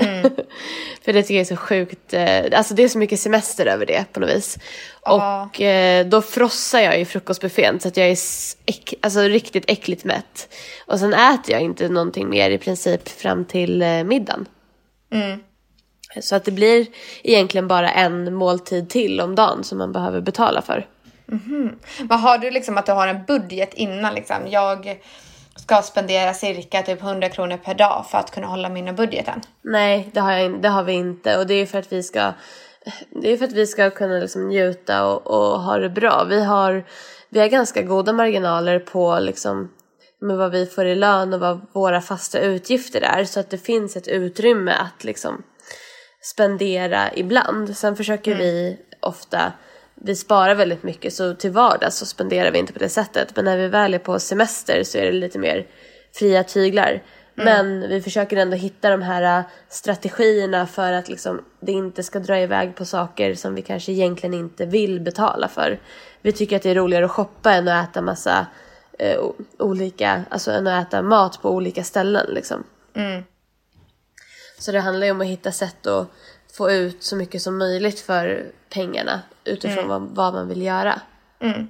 Mm. 0.00 0.22
För 1.04 1.12
det 1.12 1.22
tycker 1.22 1.34
jag 1.34 1.40
är 1.40 1.44
så 1.44 1.56
sjukt, 1.56 2.14
eh, 2.14 2.44
alltså 2.52 2.74
det 2.74 2.82
är 2.82 2.88
så 2.88 2.98
mycket 2.98 3.20
semester 3.20 3.66
över 3.66 3.86
det 3.86 4.04
på 4.12 4.20
något 4.20 4.30
vis. 4.30 4.58
Ah. 5.02 5.42
Och 5.44 5.60
eh, 5.60 6.06
då 6.06 6.22
frossar 6.22 6.80
jag 6.80 7.00
i 7.00 7.04
frukostbuffén 7.04 7.80
så 7.80 7.88
att 7.88 7.96
jag 7.96 8.06
är 8.06 8.18
äck, 8.66 8.94
alltså, 9.00 9.20
riktigt 9.20 9.64
äckligt 9.70 10.04
mätt. 10.04 10.54
Och 10.86 10.98
sen 10.98 11.14
äter 11.14 11.52
jag 11.52 11.62
inte 11.62 11.88
någonting 11.88 12.28
mer 12.28 12.50
i 12.50 12.58
princip 12.58 13.08
fram 13.08 13.44
till 13.44 13.82
eh, 13.82 14.04
middagen. 14.04 14.48
Mm. 15.12 15.40
Så 16.20 16.36
att 16.36 16.44
det 16.44 16.52
blir 16.52 16.86
egentligen 17.22 17.68
bara 17.68 17.90
en 17.90 18.34
måltid 18.34 18.90
till 18.90 19.20
om 19.20 19.34
dagen 19.34 19.64
som 19.64 19.78
man 19.78 19.92
behöver 19.92 20.20
betala 20.20 20.62
för. 20.62 20.86
Mm 21.28 21.76
-hmm. 21.98 22.16
har 22.16 22.38
du 22.38 22.50
liksom 22.50 22.78
att 22.78 22.86
du 22.86 22.92
har 22.92 23.08
en 23.08 23.24
budget 23.24 23.74
innan 23.74 24.14
liksom? 24.14 24.36
Jag 24.48 25.00
ska 25.56 25.82
spendera 25.82 26.34
cirka 26.34 26.82
typ 26.82 27.02
100 27.02 27.28
kronor 27.28 27.56
per 27.56 27.74
dag 27.74 28.06
för 28.10 28.18
att 28.18 28.30
kunna 28.30 28.46
hålla 28.46 28.68
mina 28.68 28.92
budgeten. 28.92 29.40
Nej, 29.62 30.10
det 30.12 30.20
har, 30.20 30.32
jag, 30.32 30.62
det 30.62 30.68
har 30.68 30.82
vi 30.84 30.92
inte 30.92 31.38
och 31.38 31.46
det 31.46 31.54
är 31.54 31.66
för 31.66 31.78
att 31.78 31.92
vi 31.92 32.02
ska 32.02 32.32
det 33.10 33.32
är 33.32 33.36
för 33.36 33.44
att 33.44 33.52
vi 33.52 33.66
ska 33.66 33.90
kunna 33.90 34.18
liksom 34.18 34.48
njuta 34.48 35.06
och, 35.06 35.26
och 35.26 35.60
ha 35.60 35.78
det 35.78 35.90
bra. 35.90 36.24
Vi 36.24 36.44
har, 36.44 36.84
vi 37.28 37.40
har 37.40 37.46
ganska 37.46 37.82
goda 37.82 38.12
marginaler 38.12 38.78
på 38.78 39.18
liksom 39.18 39.70
med 40.20 40.36
vad 40.36 40.50
vi 40.50 40.66
får 40.66 40.86
i 40.86 40.94
lön 40.94 41.34
och 41.34 41.40
vad 41.40 41.66
våra 41.72 42.00
fasta 42.00 42.40
utgifter 42.40 43.00
är 43.00 43.24
så 43.24 43.40
att 43.40 43.50
det 43.50 43.58
finns 43.58 43.96
ett 43.96 44.08
utrymme 44.08 44.72
att 44.72 45.04
liksom 45.04 45.42
spendera 46.22 47.14
ibland. 47.14 47.76
Sen 47.76 47.96
försöker 47.96 48.32
mm. 48.32 48.42
vi 48.42 48.78
ofta 49.00 49.52
vi 50.04 50.16
sparar 50.16 50.54
väldigt 50.54 50.82
mycket 50.82 51.12
så 51.12 51.34
till 51.34 51.50
vardags 51.50 51.96
så 51.96 52.06
spenderar 52.06 52.50
vi 52.50 52.58
inte 52.58 52.72
på 52.72 52.78
det 52.78 52.88
sättet. 52.88 53.36
Men 53.36 53.44
när 53.44 53.56
vi 53.56 53.68
väl 53.68 53.94
är 53.94 53.98
på 53.98 54.18
semester 54.18 54.84
så 54.84 54.98
är 54.98 55.04
det 55.04 55.12
lite 55.12 55.38
mer 55.38 55.66
fria 56.12 56.44
tyglar. 56.44 57.02
Mm. 57.38 57.44
Men 57.44 57.88
vi 57.88 58.02
försöker 58.02 58.36
ändå 58.36 58.56
hitta 58.56 58.90
de 58.90 59.02
här 59.02 59.38
äh, 59.38 59.44
strategierna 59.68 60.66
för 60.66 60.92
att 60.92 61.08
liksom 61.08 61.44
det 61.60 61.72
inte 61.72 62.02
ska 62.02 62.18
dra 62.18 62.40
iväg 62.40 62.76
på 62.76 62.84
saker 62.84 63.34
som 63.34 63.54
vi 63.54 63.62
kanske 63.62 63.92
egentligen 63.92 64.34
inte 64.34 64.66
vill 64.66 65.00
betala 65.00 65.48
för. 65.48 65.80
Vi 66.22 66.32
tycker 66.32 66.56
att 66.56 66.62
det 66.62 66.70
är 66.70 66.74
roligare 66.74 67.04
att 67.04 67.10
shoppa 67.10 67.52
än 67.52 67.68
att 67.68 67.90
äta 67.90 68.02
massa 68.02 68.46
eh, 68.98 69.20
olika, 69.58 70.24
alltså 70.28 70.50
än 70.50 70.66
att 70.66 70.88
äta 70.88 71.02
mat 71.02 71.42
på 71.42 71.50
olika 71.50 71.84
ställen 71.84 72.26
liksom. 72.34 72.64
Mm. 72.94 73.22
Så 74.58 74.72
det 74.72 74.80
handlar 74.80 75.06
ju 75.06 75.10
om 75.10 75.20
att 75.20 75.26
hitta 75.26 75.52
sätt 75.52 75.86
att 75.86 76.08
få 76.56 76.70
ut 76.70 77.02
så 77.02 77.16
mycket 77.16 77.42
som 77.42 77.58
möjligt 77.58 78.00
för 78.00 78.52
pengarna 78.68 79.22
utifrån 79.44 79.84
mm. 79.84 79.88
vad, 79.88 80.16
vad, 80.16 80.34
man 80.34 80.48
vill 80.48 80.62
göra. 80.62 81.00
Mm. 81.40 81.68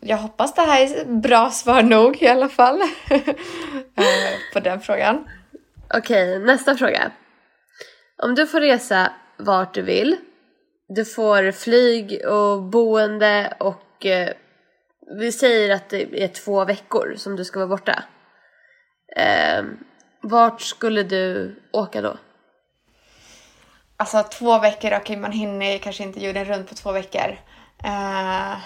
Jag 0.00 0.16
hoppas 0.16 0.54
det 0.54 0.62
här 0.62 0.82
är 0.82 1.04
bra 1.04 1.50
svar 1.50 1.82
nog 1.82 2.22
i 2.22 2.28
alla 2.28 2.48
fall 2.48 2.80
eh, 3.10 4.34
på 4.52 4.60
den 4.60 4.80
frågan. 4.80 5.28
Okej, 5.94 6.36
okay, 6.36 6.46
nästa 6.46 6.76
fråga. 6.76 7.12
Om 8.22 8.34
du 8.34 8.46
får 8.46 8.60
resa 8.60 9.12
vart 9.36 9.74
du 9.74 9.82
vill, 9.82 10.16
du 10.88 11.04
får 11.04 11.52
flyg 11.52 12.26
och 12.26 12.62
boende 12.62 13.56
och 13.60 14.06
eh, 14.06 14.28
vi 15.18 15.32
säger 15.32 15.74
att 15.74 15.88
det 15.88 16.24
är 16.24 16.28
två 16.28 16.64
veckor 16.64 17.14
som 17.16 17.36
du 17.36 17.44
ska 17.44 17.58
vara 17.58 17.68
borta. 17.68 18.04
Eh, 19.16 19.64
vart 20.22 20.60
skulle 20.60 21.02
du 21.02 21.54
åka 21.72 22.00
då? 22.00 22.16
Alltså 23.96 24.22
två 24.22 24.58
veckor, 24.58 24.88
okej 24.88 24.98
okay, 25.00 25.16
man 25.16 25.32
hinner 25.32 25.78
kanske 25.78 26.02
inte 26.02 26.24
jorden 26.24 26.44
runt 26.44 26.68
på 26.68 26.74
två 26.74 26.92
veckor. 26.92 27.38
Uh, 27.84 28.56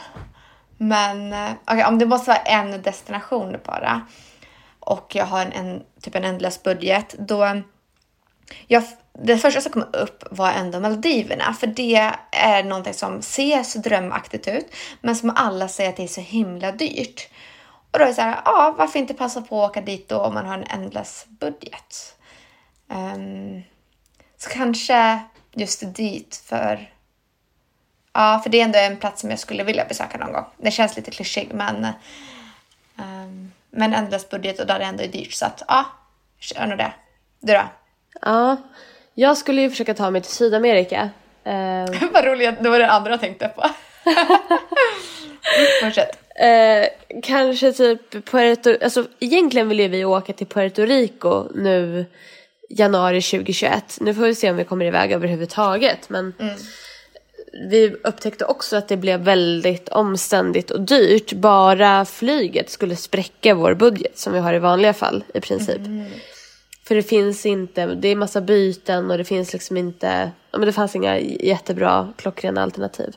men 0.78 1.32
eh, 1.32 1.52
okay, 1.64 1.84
om 1.84 1.98
det 1.98 2.06
måste 2.06 2.30
vara 2.30 2.38
en 2.38 2.82
destination 2.82 3.56
bara 3.64 4.06
och 4.80 5.14
jag 5.14 5.24
har 5.24 5.42
en, 5.42 5.52
en 5.52 5.82
typ 6.00 6.14
en 6.14 6.24
ändlös 6.24 6.62
budget, 6.62 7.14
då 7.18 7.62
jag, 8.66 8.82
det 9.12 9.38
första 9.38 9.60
som 9.60 9.72
kom 9.72 9.84
upp 9.92 10.24
var 10.30 10.50
ändå 10.50 10.80
Maldiverna, 10.80 11.52
för 11.52 11.66
det 11.66 12.12
är 12.32 12.64
någonting 12.64 12.94
som 12.94 13.22
ser 13.22 13.62
så 13.62 13.78
drömaktigt 13.78 14.48
ut, 14.48 14.66
men 15.00 15.16
som 15.16 15.32
alla 15.36 15.68
säger 15.68 15.90
att 15.90 15.96
det 15.96 16.02
är 16.02 16.08
så 16.08 16.20
himla 16.20 16.72
dyrt. 16.72 17.28
Och 17.90 17.98
då 17.98 18.04
är 18.04 18.08
det 18.08 18.14
så 18.14 18.20
här, 18.20 18.40
ja, 18.44 18.74
varför 18.78 18.98
inte 18.98 19.14
passa 19.14 19.42
på 19.42 19.64
att 19.64 19.70
åka 19.70 19.80
dit 19.80 20.08
då 20.08 20.18
om 20.18 20.34
man 20.34 20.46
har 20.46 20.54
en 20.54 20.64
ändlös 20.64 21.26
budget? 21.28 22.16
Um, 22.88 23.62
så 24.38 24.50
kanske 24.50 25.20
just 25.54 25.94
dit 25.94 26.42
för 26.44 26.92
Ja, 28.12 28.40
för 28.42 28.50
det 28.50 28.60
är 28.60 28.64
ändå 28.64 28.78
en 28.78 28.96
plats 28.96 29.20
som 29.20 29.30
jag 29.30 29.38
skulle 29.38 29.64
vilja 29.64 29.84
besöka 29.84 30.18
någon 30.18 30.32
gång. 30.32 30.44
Det 30.56 30.70
känns 30.70 30.96
lite 30.96 31.10
klyschig, 31.10 31.50
men 31.52 31.86
um, 32.96 33.52
men 33.70 33.94
ändlös 33.94 34.28
budget 34.28 34.60
och 34.60 34.66
där 34.66 34.78
det 34.78 34.84
ändå 34.84 35.02
är 35.02 35.08
dyrt. 35.08 35.32
Så 35.32 35.46
att 35.46 35.62
ja, 35.68 35.84
kör 36.38 36.66
nog 36.66 36.78
det. 36.78 36.92
Du 37.40 37.52
då? 37.52 37.62
Ja, 38.20 38.56
jag 39.14 39.36
skulle 39.36 39.60
ju 39.60 39.70
försöka 39.70 39.94
ta 39.94 40.10
mig 40.10 40.20
till 40.20 40.32
Sydamerika. 40.32 41.10
Eh, 41.44 41.86
Vad 42.12 42.24
roligt, 42.24 42.62
det 42.62 42.70
var 42.70 42.78
det 42.78 42.90
andra 42.90 43.10
jag 43.10 43.20
tänkte 43.20 43.48
på. 43.48 43.62
Fortsätt. 45.82 46.18
Eh, 46.36 46.86
kanske 47.22 47.72
typ 47.72 48.30
Puerto, 48.30 48.76
alltså 48.82 49.06
egentligen 49.20 49.68
vill 49.68 49.80
ju 49.80 49.88
vi 49.88 50.04
åka 50.04 50.32
till 50.32 50.46
Puerto 50.46 50.82
Rico 50.82 51.48
nu 51.54 52.06
januari 52.68 53.22
2021. 53.22 53.98
Nu 54.00 54.14
får 54.14 54.22
vi 54.22 54.34
se 54.34 54.50
om 54.50 54.56
vi 54.56 54.64
kommer 54.64 54.84
iväg 54.84 55.12
överhuvudtaget 55.12 56.08
men 56.08 56.34
vi 57.70 57.96
upptäckte 58.04 58.44
också 58.44 58.76
att 58.76 58.88
det 58.88 58.96
blev 58.96 59.20
väldigt 59.20 59.88
omständigt 59.88 60.70
och 60.70 60.80
dyrt. 60.80 61.32
Bara 61.32 62.04
flyget 62.04 62.70
skulle 62.70 62.96
spräcka 62.96 63.54
vår 63.54 63.74
budget 63.74 64.18
som 64.18 64.32
vi 64.32 64.38
har 64.38 64.54
i 64.54 64.58
vanliga 64.58 64.92
fall 64.92 65.24
i 65.34 65.40
princip. 65.40 65.80
För 66.88 66.94
det 66.94 67.02
finns 67.02 67.46
inte, 67.46 67.86
det 67.86 68.08
är 68.08 68.16
massa 68.16 68.40
byten 68.40 69.10
och 69.10 69.18
det 69.18 69.24
finns 69.24 69.52
liksom 69.52 69.76
inte, 69.76 70.30
ja 70.50 70.58
men 70.58 70.66
det 70.66 70.72
fanns 70.72 70.96
inga 70.96 71.18
jättebra 71.18 72.12
klockrena 72.16 72.62
alternativ. 72.62 73.16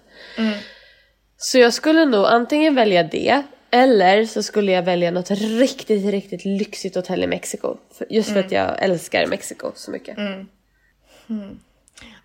Så 1.37 1.57
jag 1.57 1.73
skulle 1.73 2.05
nog 2.05 2.25
antingen 2.25 2.75
välja 2.75 3.03
det 3.03 3.43
eller 3.71 4.25
så 4.25 4.43
skulle 4.43 4.71
jag 4.71 4.83
välja 4.83 5.11
något 5.11 5.31
riktigt, 5.31 6.05
riktigt 6.11 6.45
lyxigt 6.45 6.95
hotell 6.95 7.23
i 7.23 7.27
Mexiko. 7.27 7.77
Just 8.09 8.29
för 8.33 8.39
att 8.39 8.51
jag 8.51 8.83
älskar 8.83 9.25
Mexiko 9.27 9.71
så 9.75 9.91
mycket. 9.91 10.17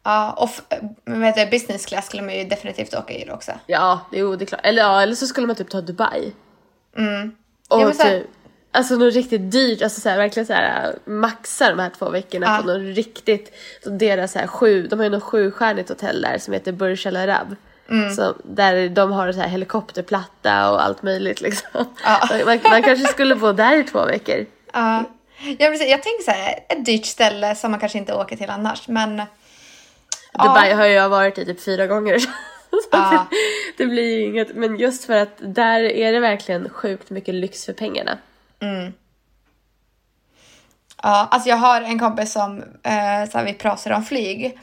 Ja, 0.02 0.32
och 0.32 0.48
f- 0.48 0.80
men 1.04 1.20
vet 1.20 1.34
du, 1.36 1.46
business 1.46 1.86
class 1.86 2.06
skulle 2.06 2.22
man 2.22 2.34
ju 2.38 2.44
definitivt 2.44 2.94
åka 2.94 3.12
i 3.14 3.30
också. 3.30 3.52
Ja, 3.66 4.00
jo 4.12 4.36
det 4.36 4.44
är 4.44 4.46
klart. 4.46 4.60
Eller, 4.64 4.82
ja, 4.82 5.02
eller 5.02 5.14
så 5.14 5.26
skulle 5.26 5.46
man 5.46 5.56
typ 5.56 5.70
ta 5.70 5.80
Dubai. 5.80 6.32
Och 7.68 7.80
Ja, 7.80 7.92
här- 7.98 8.18
typ, 8.20 8.26
alltså 8.72 8.94
något 8.96 9.14
riktigt 9.14 9.50
dyrt, 9.52 9.82
alltså 9.82 10.00
så 10.00 10.08
här, 10.08 10.16
verkligen 10.16 10.46
så 10.46 10.52
här 10.52 10.94
maxa 11.04 11.70
de 11.70 11.78
här 11.78 11.90
två 11.98 12.10
veckorna 12.10 12.46
Ja. 12.46 12.58
på 12.62 12.68
något 12.68 12.96
riktigt, 12.96 13.52
deras 13.84 14.32
så 14.32 14.38
här 14.38 14.46
sju, 14.46 14.86
de 14.86 14.98
har 14.98 15.04
ju 15.04 15.10
något 15.10 15.22
sjustjärnigt 15.22 15.88
hotell 15.88 16.20
där 16.22 16.38
som 16.38 16.54
heter 16.54 16.72
Burj 16.72 17.08
Al 17.08 17.16
Arab. 17.16 17.56
Så, 18.16 18.34
där 18.44 18.88
de 18.88 19.12
har 19.12 19.32
så 19.32 19.40
här 19.40 19.48
helikopterplatta 19.48 20.70
och 20.70 20.82
allt 20.82 21.02
möjligt 21.02 21.40
liksom. 21.40 21.84
Ja. 22.04 22.28
Man, 22.46 22.58
man 22.70 22.82
kanske 22.82 23.06
skulle 23.06 23.36
bo 23.36 23.52
där 23.52 23.76
i 23.76 23.84
två 23.84 24.04
veckor. 24.04 24.46
Ja, 24.72 25.04
jag, 25.58 25.72
precis, 25.72 25.90
jag 25.90 26.02
tänker 26.02 26.24
så 26.24 26.30
här, 26.30 26.54
ett 26.68 26.86
dyrt 26.86 27.06
ställe 27.06 27.54
som 27.54 27.70
man 27.70 27.80
kanske 27.80 27.98
inte 27.98 28.14
åker 28.14 28.36
till 28.36 28.50
annars. 28.50 28.88
Men 28.88 29.22
Dubai 30.32 30.72
har 30.72 30.84
jag 30.84 31.08
varit 31.08 31.38
i 31.38 31.44
typ 31.44 31.64
fyra 31.64 31.86
gånger. 31.86 32.18
Ja. 32.92 33.26
det, 33.76 33.86
blir 33.86 34.18
ju 34.18 34.24
inget, 34.24 34.56
men 34.56 34.78
just 34.78 35.04
för 35.04 35.16
att 35.16 35.36
där 35.38 35.80
är 35.80 36.12
det 36.12 36.20
verkligen 36.20 36.68
sjukt 36.68 37.10
mycket 37.10 37.34
lyx 37.34 37.64
för 37.64 37.72
pengarna. 37.72 38.18
ja, 41.02 41.28
alltså 41.30 41.48
jag 41.48 41.56
har 41.56 41.80
en 41.82 41.98
kompis 41.98 42.32
som, 42.32 42.58
eh, 42.58 43.30
så 43.30 43.38
här, 43.38 43.44
vi 43.44 43.54
pratade 43.54 43.94
om 43.94 44.04
flyg. 44.04 44.58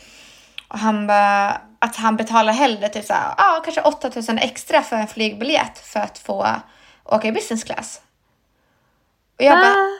Och 0.68 0.80
han 0.80 1.08
bara, 1.08 1.62
att 1.82 1.96
han 1.96 2.18
betalar 2.18 2.54
hellre 2.54 2.90
typ 2.90 3.06
så 3.06 3.14
här, 3.14 3.34
ja, 3.38 3.62
kanske 3.64 3.82
8000 3.82 4.38
extra 4.38 4.82
för 4.84 4.96
en 4.96 5.08
flygbiljett 5.08 5.78
för 5.80 6.00
att 6.00 6.18
få 6.20 6.56
åka 7.06 7.28
i 7.28 7.32
business 7.32 7.64
class. 7.64 8.02
Och 9.38 9.44
jag 9.46 9.58
bara, 9.58 9.72
Ah. 9.76 9.98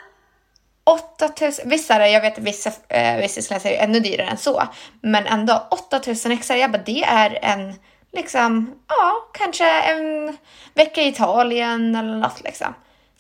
8000, 0.84 1.70
vissa, 1.70 2.08
jag 2.08 2.22
vet 2.22 2.38
vissa 2.38 2.72
eh, 2.90 3.22
business 3.22 3.48
class 3.48 3.66
är 3.66 3.84
ännu 3.84 4.00
dyrare 4.00 4.28
än 4.28 4.38
så, 4.38 4.64
men 5.02 5.28
ändå 5.28 5.68
8000 5.72 6.32
extra, 6.32 6.58
jag 6.58 6.72
bara 6.72 6.82
det 6.86 7.04
är 7.04 7.40
en, 7.42 7.76
liksom, 8.12 8.76
ja, 8.88 9.14
kanske 9.34 9.82
en 9.82 10.38
vecka 10.74 11.02
i 11.02 11.08
Italien 11.08 11.96
eller 11.96 12.16
något 12.18 12.42
liksom. 12.44 12.74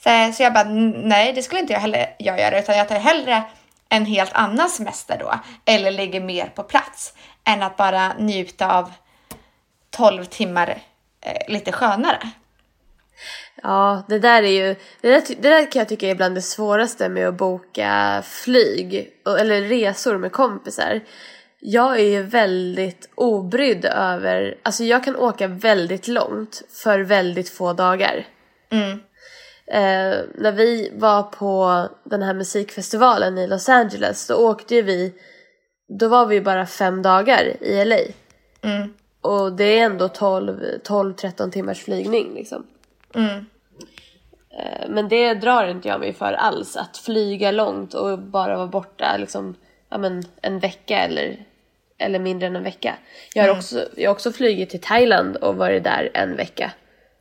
Så, 0.03 0.31
så 0.33 0.43
jag 0.43 0.53
bara, 0.53 0.65
"N- 0.65 1.01
nej 1.03 1.33
det 1.33 1.41
skulle 1.43 1.61
inte 1.61 1.73
jag 1.73 1.79
heller 1.79 2.15
jag 2.19 2.39
göra, 2.39 2.59
utan 2.59 2.77
jag 2.77 2.87
tar 2.87 2.99
hellre 2.99 3.43
en 3.89 4.05
helt 4.05 4.33
annan 4.33 4.69
semester 4.69 5.17
då, 5.19 5.33
eller 5.65 5.91
ligger 5.91 6.21
mer 6.21 6.45
på 6.45 6.63
plats, 6.63 7.13
än 7.43 7.63
att 7.63 7.77
bara 7.77 8.13
njuta 8.13 8.77
av 8.77 8.91
12 9.89 10.25
timmar 10.25 10.81
eh, 11.21 11.53
lite 11.53 11.71
skönare. 11.71 12.29
Ja, 13.63 14.03
det 14.07 14.19
där 14.19 14.43
är 14.43 14.67
ju, 14.67 14.75
det 15.01 15.09
där, 15.09 15.23
det 15.27 15.49
där 15.49 15.71
kan 15.71 15.79
jag 15.79 15.89
tycka 15.89 16.07
är 16.07 16.15
bland 16.15 16.35
det 16.35 16.41
svåraste 16.41 17.09
med 17.09 17.27
att 17.27 17.37
boka 17.37 18.23
flyg 18.25 19.13
eller 19.39 19.61
resor 19.61 20.17
med 20.17 20.31
kompisar. 20.31 21.01
Jag 21.59 21.99
är 21.99 22.05
ju 22.05 22.23
väldigt 22.23 23.09
obrydd 23.15 23.85
över, 23.85 24.57
alltså 24.63 24.83
jag 24.83 25.03
kan 25.03 25.15
åka 25.15 25.47
väldigt 25.47 26.07
långt 26.07 26.61
för 26.83 26.99
väldigt 26.99 27.49
få 27.49 27.73
dagar. 27.73 28.25
Eh, 29.71 30.19
när 30.35 30.51
vi 30.51 30.91
var 30.93 31.23
på 31.23 31.87
den 32.03 32.21
här 32.21 32.33
musikfestivalen 32.33 33.37
i 33.37 33.47
Los 33.47 33.69
Angeles 33.69 34.27
då 34.27 34.35
åkte 34.35 34.75
ju 34.75 34.81
vi, 34.81 35.13
då 35.99 36.07
var 36.07 36.25
vi 36.25 36.41
bara 36.41 36.65
fem 36.65 37.01
dagar 37.01 37.63
i 37.63 37.85
LA. 37.85 37.97
Och 39.21 39.53
det 39.53 39.63
är 39.79 39.85
ändå 39.85 40.07
12-13 40.07 41.51
timmars 41.51 41.83
flygning 41.83 42.33
liksom. 42.33 42.67
Eh, 44.49 44.89
Men 44.89 45.09
det 45.09 45.33
drar 45.33 45.67
inte 45.67 45.87
jag 45.87 45.99
mig 45.99 46.13
för 46.13 46.33
alls. 46.33 46.77
Att 46.77 46.97
flyga 46.97 47.51
långt 47.51 47.93
och 47.93 48.19
bara 48.19 48.57
vara 48.57 48.67
borta 48.67 49.17
liksom, 49.17 49.55
ja, 49.89 49.97
men 49.97 50.23
en 50.41 50.59
vecka 50.59 50.97
eller, 50.97 51.45
eller 51.97 52.19
mindre 52.19 52.47
än 52.47 52.55
en 52.55 52.63
vecka. 52.63 52.95
Jag 53.35 53.43
har, 53.43 53.49
också, 53.57 53.85
jag 53.95 54.09
har 54.09 54.15
också 54.15 54.31
flugit 54.31 54.69
till 54.69 54.81
Thailand 54.81 55.35
och 55.35 55.55
varit 55.55 55.83
där 55.83 56.09
en 56.13 56.35
vecka. 56.35 56.71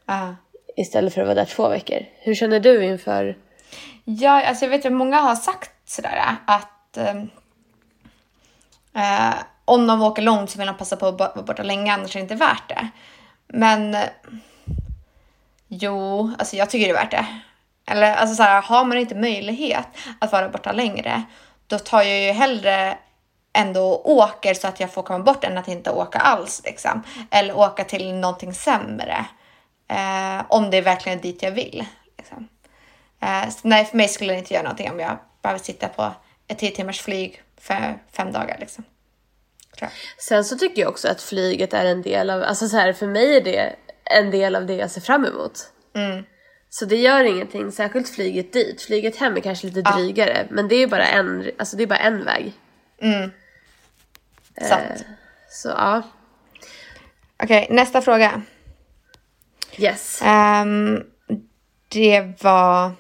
Ja. 0.07 0.37
Istället 0.77 1.15
för 1.15 1.21
att 1.21 1.27
vara 1.27 1.35
där 1.35 1.45
två 1.45 1.69
veckor. 1.69 1.99
Hur 2.19 2.35
känner 2.35 2.61
du 2.61 2.85
inför... 2.85 3.37
Ja, 4.05 4.47
alltså 4.47 4.65
jag 4.65 4.71
vet 4.71 4.87
att 4.87 4.93
många 4.93 5.17
har 5.17 5.35
sagt 5.35 5.91
sådär 5.91 6.37
att 6.47 6.97
ehm, 6.97 7.29
eh, 8.97 9.35
om 9.65 9.87
de 9.87 10.03
åker 10.03 10.23
långt 10.23 10.51
så 10.51 10.59
vill 10.59 10.67
de 10.67 10.77
passa 10.77 10.97
på 10.97 11.07
att 11.07 11.19
vara 11.19 11.43
borta 11.43 11.63
länge, 11.63 11.93
annars 11.93 12.17
är 12.17 12.21
det 12.21 12.23
inte 12.23 12.35
värt 12.35 12.69
det. 12.69 12.89
Men 13.49 13.97
jo, 15.69 16.31
alltså 16.39 16.57
jag 16.57 16.71
tycker 16.71 16.87
det 16.87 16.99
är 16.99 17.05
värt 17.05 17.11
det. 17.11 17.27
Eller 17.87 18.15
alltså 18.15 18.35
såhär, 18.37 18.63
har 18.63 18.85
man 18.85 18.99
inte 18.99 19.15
möjlighet 19.15 19.87
att 20.19 20.33
vara 20.33 20.49
borta 20.49 20.73
längre, 20.73 21.23
då 21.67 21.79
tar 21.79 22.03
jag 22.03 22.21
ju 22.21 22.33
hellre 22.33 22.99
ändå 23.53 23.93
och 23.93 24.11
åker 24.11 24.55
så 24.55 24.69
att 24.69 24.81
jag 24.81 24.93
får 24.93 25.03
komma 25.03 25.25
bort 25.25 25.45
än 25.45 25.59
att 25.59 25.69
inte 25.69 25.91
åka 25.91 26.19
alls 26.19 26.63
liksom. 26.65 27.03
Eller 27.31 27.59
åka 27.59 27.85
till 27.85 28.15
någonting 28.15 28.55
sämre. 28.55 29.27
Eh, 29.89 30.45
om 30.49 30.71
det 30.71 30.81
verkligen 30.81 31.19
är 31.19 31.23
dit 31.23 31.43
jag 31.43 31.51
vill. 31.51 31.85
Liksom. 32.19 32.49
Eh, 33.21 33.49
så 33.49 33.69
nej, 33.69 33.85
för 33.85 33.97
mig 33.97 34.09
skulle 34.09 34.33
det 34.33 34.39
inte 34.39 34.55
göra 34.55 34.63
någonting 34.63 34.91
om 34.91 35.01
jag 35.01 35.19
behöver 35.43 35.61
sitta 35.61 35.89
på 35.89 36.13
ett 36.49 36.59
10 36.59 36.71
timmars 36.71 37.01
flyg 37.01 37.43
för 37.61 37.99
fem 38.13 38.33
dagar. 38.33 38.57
Liksom. 38.61 38.85
Sen 40.19 40.45
så 40.45 40.57
tycker 40.59 40.83
jag 40.83 40.89
också 40.91 41.09
att 41.09 41.23
flyget 41.23 41.75
är 41.75 41.85
en 41.85 42.03
del 42.03 42.31
av, 42.31 42.43
alltså 42.43 42.69
så 42.69 42.77
här, 42.77 42.93
för 42.93 43.07
mig 43.07 43.37
är 43.37 43.41
det 43.41 43.77
en 44.05 44.31
del 44.31 44.57
av 44.57 44.67
det 44.67 44.75
jag 44.75 44.91
ser 44.91 45.01
fram 45.01 45.25
emot. 45.25 45.73
Så 46.71 46.85
det 46.85 46.97
gör 46.97 47.25
ingenting, 47.25 47.73
särskilt 47.73 48.09
flyget 48.09 48.53
dit. 48.53 48.83
Flyget 48.83 49.17
hem 49.17 49.37
är 49.37 49.41
kanske 49.41 49.67
lite 49.67 49.83
drygare, 49.83 50.47
men 50.51 50.69
det 50.69 50.75
är 50.75 50.79
ju 50.79 50.87
bara 50.87 51.07
en, 51.07 51.51
alltså 51.59 51.77
det 51.77 51.83
är 51.83 51.87
bara 51.87 51.99
en 51.99 52.25
väg. 52.25 52.53
Sant. 54.69 55.05
Så 55.51 55.69
ja, 55.69 56.03
Okej, 57.43 57.67
nästa 57.71 58.03
fråga. 58.03 58.43
yes. 59.79 60.23
Ehm, 60.25 61.03
det 61.89 62.43
var... 62.43 62.93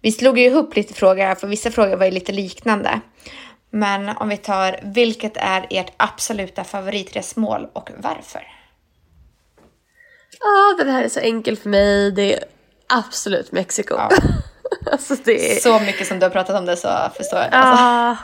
Vi 0.00 0.12
slog 0.12 0.38
ju 0.38 0.44
ihop 0.44 0.76
lite 0.76 0.94
frågor 0.94 1.22
här, 1.22 1.34
för 1.34 1.46
vissa 1.48 1.70
frågor 1.70 1.96
var 1.96 2.04
ju 2.04 2.10
lite 2.10 2.32
liknande. 2.32 3.00
Men 3.70 4.08
om 4.08 4.28
vi 4.28 4.36
tar, 4.36 4.80
vilket 4.82 5.36
är 5.36 5.66
ert 5.70 5.92
absoluta 5.96 6.64
favoritresmål 6.64 7.68
och 7.72 7.90
varför? 7.96 8.46
Ja, 10.40 10.84
det 10.84 10.90
här 10.90 11.04
är 11.04 11.08
så 11.08 11.20
enkelt 11.20 11.62
för 11.62 11.68
mig. 11.68 12.12
Det 12.12 12.34
är 12.34 12.44
absolut 12.88 13.52
Mexiko. 13.52 13.94
Ja. 13.94 14.10
alltså 14.92 15.16
det 15.24 15.56
är... 15.56 15.60
Så 15.60 15.80
mycket 15.80 16.06
som 16.06 16.18
du 16.18 16.24
har 16.24 16.30
pratat 16.30 16.58
om 16.58 16.66
det 16.66 16.76
så 16.76 16.88
förstår 17.16 17.38
jag 17.38 17.50
det. 17.50 17.56
Alltså. 17.56 17.84
Ah, 17.84 18.16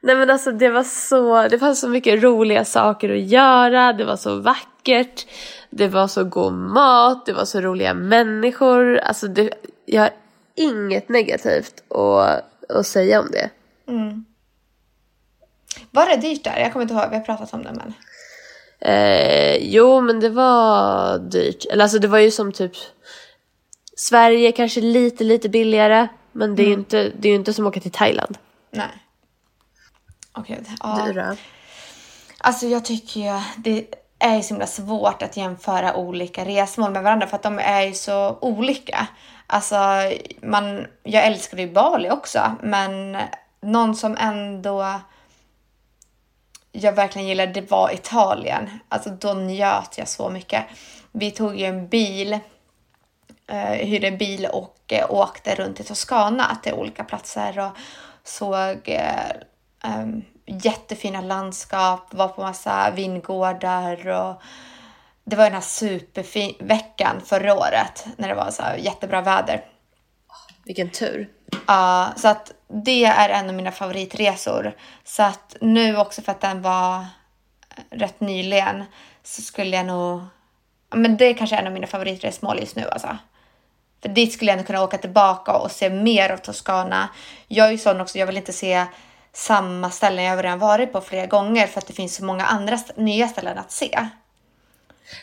nej 0.00 0.16
men 0.16 0.30
alltså 0.30 0.52
det 0.52 0.68
var 0.68 0.82
så, 0.82 1.48
det 1.48 1.58
fanns 1.58 1.80
så 1.80 1.88
mycket 1.88 2.22
roliga 2.22 2.64
saker 2.64 3.10
att 3.10 3.20
göra, 3.20 3.92
det 3.92 4.04
var 4.04 4.16
så 4.16 4.40
vackert, 4.40 5.26
det 5.70 5.88
var 5.88 6.08
så 6.08 6.24
god 6.24 6.52
mat, 6.52 7.26
det 7.26 7.32
var 7.32 7.44
så 7.44 7.60
roliga 7.60 7.94
människor. 7.94 8.98
Alltså 8.98 9.28
det, 9.28 9.50
jag 9.86 10.02
har 10.02 10.10
inget 10.54 11.08
negativt 11.08 11.92
att, 11.92 12.70
att 12.70 12.86
säga 12.86 13.20
om 13.20 13.30
det. 13.30 13.50
Var 15.90 16.06
det 16.06 16.16
dyrt 16.16 16.44
där? 16.44 16.58
Jag 16.58 16.72
kommer 16.72 16.82
inte 16.82 16.94
ihåg, 16.94 17.10
vi 17.10 17.16
har 17.16 17.22
pratat 17.22 17.54
om 17.54 17.62
det 17.62 17.72
men. 17.72 17.94
Eh, 18.80 19.56
jo 19.56 20.00
men 20.00 20.20
det 20.20 20.28
var 20.28 21.18
dyrt, 21.18 21.64
eller 21.64 21.84
alltså 21.84 21.98
det 21.98 22.08
var 22.08 22.18
ju 22.18 22.30
som 22.30 22.52
typ 22.52 22.72
Sverige 23.96 24.52
kanske 24.52 24.80
lite 24.80 25.24
lite 25.24 25.48
billigare 25.48 26.08
men 26.32 26.56
det 26.56 26.62
är 26.62 26.66
ju 26.66 26.72
inte, 26.72 27.12
det 27.18 27.28
är 27.28 27.34
inte 27.34 27.54
som 27.54 27.66
att 27.66 27.70
åka 27.70 27.80
till 27.80 27.90
Thailand. 27.90 28.38
Nej. 28.70 28.88
Okej. 30.32 30.60
ja. 30.80 31.02
Du 31.06 31.12
då? 31.12 31.36
Alltså 32.38 32.66
jag 32.66 32.84
tycker 32.84 33.20
ju 33.20 33.40
det 33.56 33.86
är 34.18 34.36
ju 34.36 34.42
så 34.42 34.48
himla 34.48 34.66
svårt 34.66 35.22
att 35.22 35.36
jämföra 35.36 35.96
olika 35.96 36.44
resmål 36.44 36.90
med 36.92 37.02
varandra 37.02 37.26
för 37.26 37.36
att 37.36 37.42
de 37.42 37.58
är 37.58 37.82
ju 37.82 37.94
så 37.94 38.38
olika. 38.40 39.06
Alltså 39.46 39.76
man, 40.42 40.86
jag 41.02 41.24
älskade 41.26 41.62
ju 41.62 41.72
Bali 41.72 42.10
också 42.10 42.52
men 42.62 43.16
någon 43.60 43.96
som 43.96 44.16
ändå 44.16 45.00
jag 46.76 46.92
verkligen 46.92 47.28
gillade 47.28 47.52
det 47.52 47.70
var 47.70 47.94
Italien. 47.94 48.70
Alltså 48.88 49.10
då 49.10 49.34
njöt 49.34 49.98
jag 49.98 50.08
så 50.08 50.30
mycket. 50.30 50.64
Vi 51.12 51.30
tog 51.30 51.56
ju 51.56 51.66
en 51.66 51.88
bil, 51.88 52.38
eh, 53.48 53.86
hyrde 53.86 54.08
en 54.08 54.18
bil 54.18 54.46
och 54.46 54.76
eh, 54.88 55.10
åkte 55.10 55.54
runt 55.54 55.80
i 55.80 55.84
Toscana 55.84 56.58
till 56.62 56.72
olika 56.72 57.04
platser 57.04 57.58
och 57.58 57.70
såg 58.24 58.80
eh, 58.84 59.30
um, 59.84 60.24
jättefina 60.46 61.20
landskap, 61.20 62.14
var 62.14 62.28
på 62.28 62.42
massa 62.42 62.90
vingårdar 62.90 64.08
och 64.08 64.42
det 65.24 65.36
var 65.36 65.44
den 65.44 65.54
här 65.54 65.60
superfin 65.60 66.54
veckan 66.60 67.20
förra 67.24 67.54
året 67.54 68.06
när 68.16 68.28
det 68.28 68.34
var 68.34 68.50
så 68.50 68.62
jättebra 68.78 69.20
väder. 69.20 69.64
Vilken 70.64 70.90
tur. 70.90 71.28
Ja, 71.66 72.06
uh, 72.08 72.20
så 72.20 72.28
att 72.28 72.52
det 72.68 73.04
är 73.04 73.28
en 73.28 73.48
av 73.48 73.54
mina 73.54 73.72
favoritresor. 73.72 74.76
Så 75.04 75.22
att 75.22 75.56
nu 75.60 75.96
också 75.96 76.22
för 76.22 76.32
att 76.32 76.40
den 76.40 76.62
var 76.62 77.06
rätt 77.90 78.20
nyligen 78.20 78.84
så 79.22 79.42
skulle 79.42 79.76
jag 79.76 79.86
nog... 79.86 80.22
Men 80.90 81.16
det 81.16 81.24
är 81.24 81.34
kanske 81.34 81.56
en 81.56 81.66
av 81.66 81.72
mina 81.72 81.86
favoritresmål 81.86 82.58
just 82.60 82.76
nu 82.76 82.88
alltså. 82.88 83.18
För 84.02 84.08
dit 84.08 84.32
skulle 84.32 84.50
jag 84.50 84.58
ändå 84.58 84.66
kunna 84.66 84.82
åka 84.82 84.98
tillbaka 84.98 85.52
och 85.52 85.70
se 85.70 85.90
mer 85.90 86.30
av 86.30 86.36
Toscana. 86.36 87.08
Jag 87.48 87.66
är 87.66 87.70
ju 87.70 87.78
sån 87.78 88.00
också, 88.00 88.18
jag 88.18 88.26
vill 88.26 88.36
inte 88.36 88.52
se 88.52 88.84
samma 89.32 89.90
ställen 89.90 90.24
jag 90.24 90.44
redan 90.44 90.58
varit 90.58 90.92
på 90.92 91.00
flera 91.00 91.26
gånger 91.26 91.66
för 91.66 91.78
att 91.78 91.86
det 91.86 91.92
finns 91.92 92.16
så 92.16 92.24
många 92.24 92.44
andra 92.44 92.74
st 92.74 92.92
nya 92.96 93.28
ställen 93.28 93.58
att 93.58 93.72
se. 93.72 94.08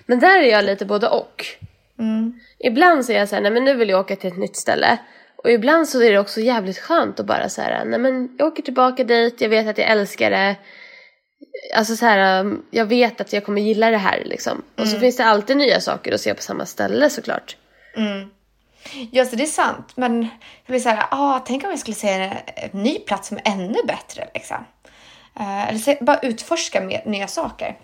Men 0.05 0.19
där 0.19 0.39
är 0.39 0.51
jag 0.51 0.65
lite 0.65 0.85
både 0.85 1.07
och. 1.07 1.45
Mm. 1.99 2.39
Ibland 2.59 3.05
så 3.05 3.11
är 3.11 3.17
jag 3.17 3.29
såhär, 3.29 3.41
nej 3.41 3.51
men 3.51 3.63
nu 3.63 3.73
vill 3.73 3.89
jag 3.89 3.99
åka 3.99 4.15
till 4.15 4.31
ett 4.31 4.37
nytt 4.37 4.57
ställe. 4.57 4.97
Och 5.43 5.51
ibland 5.51 5.89
så 5.89 6.01
är 6.01 6.11
det 6.11 6.19
också 6.19 6.41
jävligt 6.41 6.79
skönt 6.79 7.19
att 7.19 7.25
bara 7.25 7.49
säga 7.49 7.83
nej 7.83 7.99
men 7.99 8.35
jag 8.37 8.47
åker 8.47 8.63
tillbaka 8.63 9.03
dit, 9.03 9.41
jag 9.41 9.49
vet 9.49 9.67
att 9.67 9.77
jag 9.77 9.89
älskar 9.89 10.31
det. 10.31 10.55
Alltså 11.75 11.95
så 11.95 12.05
här, 12.05 12.45
jag 12.71 12.85
vet 12.85 13.21
att 13.21 13.33
jag 13.33 13.45
kommer 13.45 13.61
gilla 13.61 13.89
det 13.89 13.97
här 13.97 14.23
liksom. 14.25 14.51
Mm. 14.51 14.65
Och 14.75 14.87
så 14.87 14.95
mm. 14.95 15.01
finns 15.01 15.17
det 15.17 15.25
alltid 15.25 15.57
nya 15.57 15.81
saker 15.81 16.13
att 16.13 16.21
se 16.21 16.33
på 16.33 16.41
samma 16.41 16.65
ställe 16.65 17.09
såklart. 17.09 17.57
Mm. 17.97 18.29
Ja, 19.11 19.25
så 19.25 19.35
det 19.35 19.43
är 19.43 19.47
sant. 19.47 19.91
Men 19.95 20.21
jag 20.65 20.73
vill 20.73 20.83
säga, 20.83 21.07
ah, 21.11 21.39
tänk 21.39 21.63
om 21.63 21.69
vi 21.69 21.77
skulle 21.77 21.95
se 21.95 22.09
en, 22.09 22.31
en 22.55 22.83
ny 22.83 22.99
plats 22.99 23.27
som 23.27 23.37
är 23.37 23.51
ännu 23.51 23.77
bättre. 23.87 24.27
Liksom. 24.33 24.65
Uh, 25.39 25.69
eller 25.69 25.79
se, 25.79 25.97
bara 26.01 26.19
utforska 26.19 26.81
mer, 26.81 27.01
nya 27.05 27.27
saker. 27.27 27.77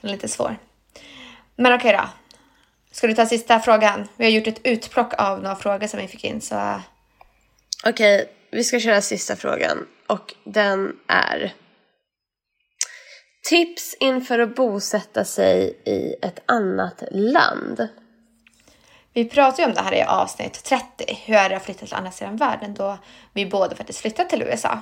Det 0.00 0.08
är 0.08 0.12
lite 0.12 0.28
svår. 0.28 0.56
Men 1.56 1.74
okej 1.74 1.94
okay 1.94 2.00
då. 2.00 2.08
Ska 2.92 3.06
du 3.06 3.14
ta 3.14 3.26
sista 3.26 3.60
frågan? 3.60 4.08
Vi 4.16 4.24
har 4.24 4.30
gjort 4.30 4.46
ett 4.46 4.60
utplock 4.64 5.14
av 5.18 5.42
några 5.42 5.56
frågor 5.56 5.86
som 5.86 6.00
vi 6.00 6.08
fick 6.08 6.24
in. 6.24 6.40
Så... 6.40 6.80
Okej, 7.84 8.22
okay, 8.22 8.34
vi 8.50 8.64
ska 8.64 8.80
köra 8.80 9.00
sista 9.00 9.36
frågan. 9.36 9.86
Och 10.06 10.34
den 10.44 10.96
är. 11.06 11.54
Tips 13.48 13.96
inför 14.00 14.38
att 14.38 14.54
bosätta 14.54 15.24
sig 15.24 15.78
i 15.84 16.14
ett 16.26 16.42
annat 16.46 17.02
land. 17.10 17.88
Vi 19.12 19.24
pratade 19.24 19.62
ju 19.62 19.68
om 19.68 19.74
det 19.74 19.80
här 19.80 19.94
i 19.94 20.02
avsnitt 20.02 20.64
30. 20.64 20.84
Hur 21.24 21.34
är 21.34 21.48
det 21.48 21.56
att 21.56 21.64
flytta 21.64 21.86
till 21.86 21.94
andra 21.94 22.10
sidan 22.10 22.36
världen 22.36 22.74
då 22.74 22.98
vi 23.32 23.46
båda 23.46 23.76
faktiskt 23.76 24.00
flyttat 24.00 24.28
till 24.28 24.42
USA? 24.42 24.78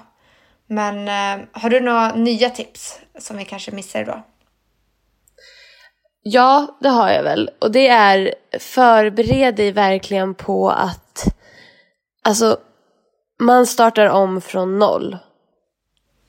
Men 0.67 1.09
eh, 1.09 1.47
har 1.52 1.71
du 1.71 1.81
några 1.81 2.14
nya 2.14 2.50
tips 2.50 3.00
som 3.19 3.37
vi 3.37 3.45
kanske 3.45 3.71
missade 3.71 4.05
då? 4.05 4.23
Ja, 6.23 6.79
det 6.81 6.89
har 6.89 7.11
jag 7.11 7.23
väl. 7.23 7.50
Och 7.59 7.71
det 7.71 7.89
är 7.89 8.35
förbered 8.59 9.55
dig 9.55 9.73
verkligen 9.73 10.35
på 10.35 10.71
att 10.71 11.25
alltså 12.23 12.57
man 13.41 13.67
startar 13.67 14.07
om 14.07 14.41
från 14.41 14.79
noll. 14.79 15.17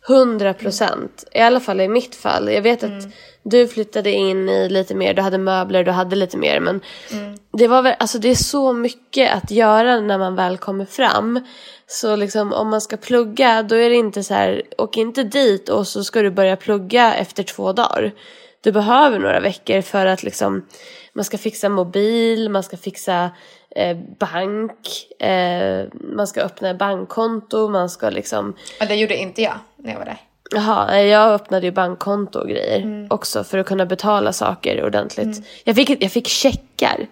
Hundra 0.08 0.54
procent. 0.54 1.24
I 1.32 1.40
alla 1.40 1.60
fall 1.60 1.82
i 1.82 1.88
mitt 1.88 2.16
fall. 2.16 2.54
Jag 2.54 2.62
vet 2.62 2.84
mm. 2.84 2.98
att 2.98 3.06
du 3.44 3.68
flyttade 3.68 4.12
in 4.12 4.50
i 4.50 4.70
lite 4.70 4.96
mer, 4.96 5.14
du 5.14 5.22
hade 5.22 5.38
möbler, 5.38 5.84
du 5.84 5.92
hade 5.92 6.16
lite 6.16 6.38
mer. 6.38 6.60
Men 6.60 6.82
mm. 7.12 7.38
det 7.54 7.68
var 7.68 7.82
väl, 7.82 7.96
alltså 8.00 8.20
det 8.20 8.30
är 8.30 8.36
så 8.36 8.74
mycket 8.74 9.34
att 9.36 9.52
göra 9.52 10.00
när 10.00 10.18
man 10.18 10.36
väl 10.36 10.58
kommer 10.58 10.86
fram. 10.86 11.40
Så 11.88 12.16
liksom 12.16 12.54
om 12.54 12.70
man 12.70 12.82
ska 12.82 12.98
plugga 12.98 13.64
då 13.64 13.76
är 13.76 13.90
det 13.90 13.96
inte 13.96 14.24
så 14.24 14.34
här, 14.34 14.64
åk 14.78 14.98
inte 14.98 15.24
dit 15.24 15.70
och 15.70 15.88
så 15.88 16.04
ska 16.04 16.22
du 16.22 16.32
börja 16.32 16.56
plugga 16.56 17.14
efter 17.14 17.44
två 17.44 17.74
dagar 17.74 18.14
du 18.62 18.72
behöver 18.72 19.20
några 19.20 19.40
veckor 19.40 19.82
för 19.82 20.06
att 20.06 20.24
liksom 20.24 20.66
man 21.14 21.26
ska 21.26 21.38
fixa 21.38 21.70
mobil, 21.70 22.50
man 22.50 22.64
ska 22.64 22.78
fixa 22.78 23.32
eh, 23.76 23.98
bank, 24.20 24.82
eh, 25.20 25.86
man 25.94 26.28
ska 26.28 26.42
öppna 26.42 26.74
bankkonto, 26.74 27.70
man 27.70 27.90
ska 27.90 28.10
liksom... 28.10 28.56
Ja, 28.80 28.86
det 28.86 28.96
gjorde 28.96 29.18
inte 29.18 29.42
jag 29.42 29.60
när 29.76 29.92
jag 29.92 30.00
var 30.00 30.06
där. 30.06 30.22
Jaha, 30.52 31.02
jag 31.02 31.34
öppnade 31.34 31.66
ju 31.66 31.72
bankkonto 31.72 32.40
och 32.40 32.50
grejer 32.50 32.82
mm. 32.82 33.08
också 33.10 33.44
för 33.44 33.58
att 33.58 33.68
kunna 33.68 33.86
betala 33.86 34.34
saker 34.34 34.84
ordentligt. 34.86 35.38
Mm. 35.38 35.44
Jag, 35.64 35.76
fick, 35.76 36.04
jag 36.04 36.12
fick 36.12 36.28
checkar. 36.28 37.08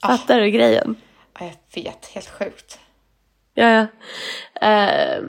Ah. 0.00 0.08
Fattar 0.08 0.38
oh. 0.38 0.42
du 0.42 0.50
grejen? 0.50 0.96
Ja, 1.38 1.46
jag 1.46 1.82
vet. 1.82 2.06
Helt 2.06 2.28
sjukt. 2.28 2.78
Ja, 3.54 3.86
ja. 4.60 4.68
Eh, 4.68 5.22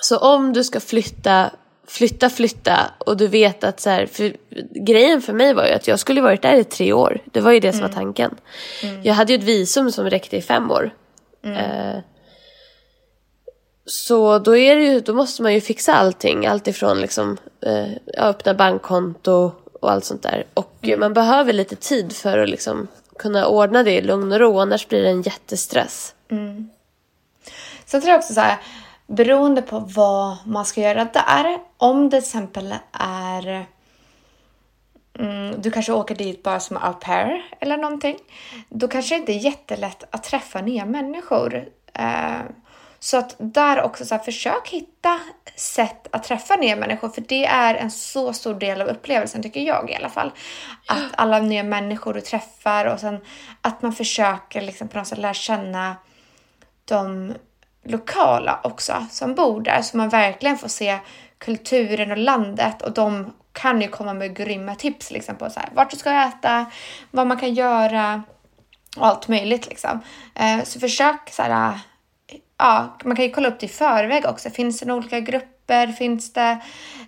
så 0.00 0.18
om 0.18 0.52
du 0.52 0.64
ska 0.64 0.80
flytta 0.80 1.50
flytta, 1.86 2.30
flytta 2.30 2.90
och 2.98 3.16
du 3.16 3.26
vet 3.26 3.64
att 3.64 3.80
så 3.80 3.90
här, 3.90 4.06
för 4.06 4.36
grejen 4.84 5.22
för 5.22 5.32
mig 5.32 5.54
var 5.54 5.66
ju 5.66 5.72
att 5.72 5.88
jag 5.88 5.98
skulle 5.98 6.20
varit 6.20 6.42
där 6.42 6.54
i 6.54 6.64
tre 6.64 6.92
år. 6.92 7.20
Det 7.24 7.40
var 7.40 7.52
ju 7.52 7.60
det 7.60 7.72
som 7.72 7.80
mm. 7.80 7.90
var 7.90 7.96
tanken. 7.96 8.34
Mm. 8.82 9.02
Jag 9.02 9.14
hade 9.14 9.32
ju 9.32 9.38
ett 9.38 9.44
visum 9.44 9.92
som 9.92 10.10
räckte 10.10 10.36
i 10.36 10.42
fem 10.42 10.70
år. 10.70 10.90
Mm. 11.44 11.56
Eh, 11.56 12.00
så 13.86 14.38
då, 14.38 14.56
är 14.56 14.76
det 14.76 14.82
ju, 14.82 15.00
då 15.00 15.14
måste 15.14 15.42
man 15.42 15.54
ju 15.54 15.60
fixa 15.60 15.94
allting. 15.94 16.46
Allt 16.46 16.68
ifrån 16.68 17.00
liksom, 17.00 17.36
eh, 17.60 17.88
öppna 18.18 18.54
bankkonto 18.54 19.52
och 19.80 19.90
allt 19.90 20.04
sånt 20.04 20.22
där. 20.22 20.46
Och 20.54 20.78
mm. 20.82 21.00
man 21.00 21.14
behöver 21.14 21.52
lite 21.52 21.76
tid 21.76 22.12
för 22.12 22.38
att 22.38 22.48
liksom 22.48 22.88
kunna 23.18 23.46
ordna 23.46 23.82
det 23.82 23.92
i 23.92 24.02
lugn 24.02 24.32
och 24.32 24.40
ro. 24.40 24.58
Annars 24.58 24.88
blir 24.88 25.02
det 25.02 25.08
en 25.08 25.22
jättestress. 25.22 26.14
Mm. 26.30 26.70
Sen 27.84 28.00
tror 28.00 28.10
jag 28.10 28.18
också 28.18 28.34
så 28.34 28.40
här 28.40 28.58
beroende 29.06 29.62
på 29.62 29.78
vad 29.78 30.36
man 30.46 30.64
ska 30.64 30.80
göra 30.80 31.04
där. 31.04 31.58
Om 31.76 32.10
det 32.10 32.10
till 32.10 32.18
exempel 32.18 32.74
är 32.92 33.66
mm, 35.18 35.60
du 35.60 35.70
kanske 35.70 35.92
åker 35.92 36.14
dit 36.14 36.42
bara 36.42 36.60
som 36.60 36.76
au 36.76 36.92
pair 36.92 37.44
eller 37.60 37.76
någonting. 37.76 38.18
Då 38.68 38.88
kanske 38.88 39.14
det 39.14 39.18
inte 39.18 39.32
är 39.32 39.38
jättelätt 39.38 40.04
att 40.10 40.22
träffa 40.22 40.60
nya 40.60 40.84
människor. 40.84 41.68
Eh, 41.94 42.40
så 42.98 43.16
att 43.16 43.36
där 43.38 43.82
också 43.82 44.04
så 44.04 44.14
här, 44.14 44.22
försök 44.22 44.68
hitta 44.68 45.20
sätt 45.56 46.08
att 46.10 46.24
träffa 46.24 46.56
nya 46.56 46.76
människor 46.76 47.08
för 47.08 47.20
det 47.20 47.46
är 47.46 47.74
en 47.74 47.90
så 47.90 48.32
stor 48.32 48.54
del 48.54 48.80
av 48.80 48.88
upplevelsen 48.88 49.42
tycker 49.42 49.60
jag 49.60 49.90
i 49.90 49.94
alla 49.94 50.08
fall. 50.08 50.32
Att 50.86 51.02
alla 51.16 51.38
nya 51.38 51.62
människor 51.62 52.14
du 52.14 52.20
träffar 52.20 52.84
och 52.84 53.00
sen 53.00 53.20
att 53.60 53.82
man 53.82 53.92
försöker 53.92 54.60
liksom 54.60 54.88
på 54.88 54.98
något 54.98 55.06
sätt 55.06 55.18
lära 55.18 55.34
känna 55.34 55.96
de 56.84 57.34
lokala 57.84 58.60
också 58.64 59.06
som 59.10 59.34
bor 59.34 59.60
där 59.60 59.82
så 59.82 59.96
man 59.96 60.08
verkligen 60.08 60.58
får 60.58 60.68
se 60.68 60.98
kulturen 61.38 62.10
och 62.10 62.18
landet 62.18 62.82
och 62.82 62.92
de 62.92 63.32
kan 63.52 63.80
ju 63.80 63.88
komma 63.88 64.14
med 64.14 64.36
grymma 64.36 64.74
tips 64.74 65.10
liksom 65.10 65.36
på 65.36 65.50
så 65.50 65.60
här, 65.60 65.68
vart 65.74 65.90
du 65.90 65.96
ska 65.96 66.10
äta, 66.10 66.66
vad 67.10 67.26
man 67.26 67.38
kan 67.38 67.54
göra 67.54 68.22
och 68.96 69.06
allt 69.06 69.28
möjligt 69.28 69.68
liksom. 69.68 70.00
Eh, 70.34 70.64
så 70.64 70.80
försök 70.80 71.30
så 71.30 71.42
här, 71.42 71.78
ja, 72.58 72.96
man 73.04 73.16
kan 73.16 73.24
ju 73.24 73.30
kolla 73.30 73.48
upp 73.48 73.60
det 73.60 73.66
i 73.66 73.68
förväg 73.68 74.26
också. 74.26 74.50
Finns 74.50 74.80
det 74.80 74.86
några 74.86 74.98
olika 74.98 75.20
grupper? 75.20 75.86
Finns 75.86 76.32
det 76.32 76.58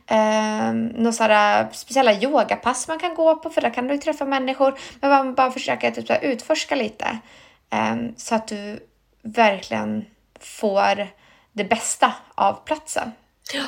eh, 0.07 0.73
några 0.73 1.13
sådana 1.13 1.69
speciella 1.73 2.15
yogapass 2.15 2.89
man 2.89 2.99
kan 2.99 3.15
gå 3.15 3.37
på? 3.37 3.51
För 3.51 3.61
där 3.61 3.71
kan 3.71 3.89
du 3.89 3.99
träffa 3.99 4.25
människor. 4.25 4.79
Men 5.01 5.11
man 5.11 5.35
bara 5.35 5.51
försöka 5.51 5.91
typ, 5.91 6.23
utforska 6.23 6.75
lite 6.75 7.19
eh, 7.71 7.97
så 8.17 8.35
att 8.35 8.49
du 8.49 8.81
verkligen 9.23 10.05
får 10.47 11.09
det 11.53 11.65
bästa 11.65 12.13
av 12.35 12.65
platsen. 12.65 13.13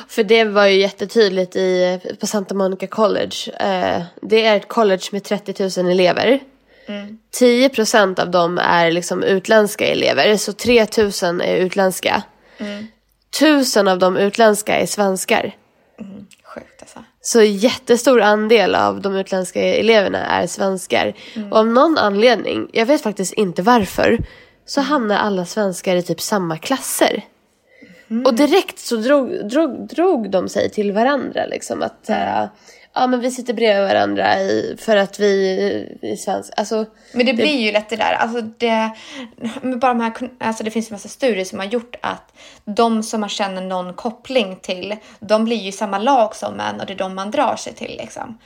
För 0.07 0.23
det 0.23 0.43
var 0.43 0.65
ju 0.65 0.79
jättetydligt 0.79 1.55
i, 1.55 1.99
på 2.19 2.27
Santa 2.27 2.53
Monica 2.55 2.87
College. 2.87 3.35
Eh, 3.59 4.03
det 4.21 4.45
är 4.45 4.57
ett 4.57 4.67
college 4.67 5.03
med 5.11 5.23
30 5.23 5.81
000 5.83 5.91
elever. 5.91 6.39
Mm. 6.87 7.19
10 7.31 7.69
procent 7.69 8.19
av 8.19 8.31
dem 8.31 8.57
är 8.57 8.91
liksom 8.91 9.23
utländska 9.23 9.85
elever, 9.85 10.37
så 10.37 10.53
3 10.53 10.87
000 10.97 11.41
är 11.41 11.55
utländska. 11.55 12.23
Mm. 12.57 12.87
Tusen 13.39 13.87
av 13.87 13.99
de 13.99 14.17
utländska 14.17 14.77
är 14.77 14.85
svenskar. 14.85 15.55
Mm. 15.99 16.25
Sjukt 16.43 16.81
alltså. 16.81 16.99
Så 17.21 17.41
jättestor 17.41 18.21
andel 18.21 18.75
av 18.75 19.01
de 19.01 19.15
utländska 19.15 19.61
eleverna 19.61 20.25
är 20.25 20.47
svenskar. 20.47 21.13
Mm. 21.35 21.51
Och 21.51 21.57
av 21.57 21.67
någon 21.67 21.97
anledning, 21.97 22.69
jag 22.73 22.85
vet 22.85 23.01
faktiskt 23.01 23.33
inte 23.33 23.61
varför, 23.61 24.17
så 24.69 24.81
hamnar 24.81 25.17
alla 25.17 25.45
svenskar 25.45 25.95
i 25.95 26.01
typ 26.01 26.21
samma 26.21 26.57
klasser. 26.57 27.23
Mm. 28.09 28.25
Och 28.25 28.33
direkt 28.33 28.79
så 28.79 28.95
drog, 28.95 29.49
drog, 29.49 29.87
drog 29.87 30.31
de 30.31 30.49
sig 30.49 30.69
till 30.69 30.91
varandra 30.91 31.45
liksom 31.45 31.81
att 31.83 32.09
mm. 32.09 32.47
ja 32.93 33.07
men 33.07 33.19
vi 33.19 33.31
sitter 33.31 33.53
bredvid 33.53 33.87
varandra 33.87 34.39
i, 34.39 34.75
för 34.79 34.97
att 34.97 35.19
vi 35.19 35.57
är 36.01 36.15
svenska. 36.15 36.53
Alltså, 36.57 36.85
Men 37.13 37.25
det 37.25 37.33
blir 37.33 37.59
ju 37.59 37.71
lätt 37.71 37.89
det 37.89 37.95
där. 37.95 38.13
Alltså 38.13 38.41
det, 38.41 38.91
bara 39.61 39.93
de 39.93 40.01
här, 40.01 40.13
alltså 40.39 40.63
det 40.63 40.71
finns 40.71 40.89
en 40.89 40.95
massa 40.95 41.09
studier 41.09 41.45
som 41.45 41.59
har 41.59 41.65
gjort 41.65 41.95
att 42.01 42.33
de 42.65 43.03
som 43.03 43.19
man 43.19 43.29
känner 43.29 43.61
någon 43.61 43.93
koppling 43.93 44.55
till, 44.55 44.95
de 45.19 45.45
blir 45.45 45.57
ju 45.57 45.71
samma 45.71 45.97
lag 45.97 46.35
som 46.35 46.59
en 46.59 46.79
och 46.79 46.85
det 46.85 46.93
är 46.93 46.97
de 46.97 47.15
man 47.15 47.31
drar 47.31 47.55
sig 47.55 47.73
till. 47.73 47.97
Liksom. 47.97 48.37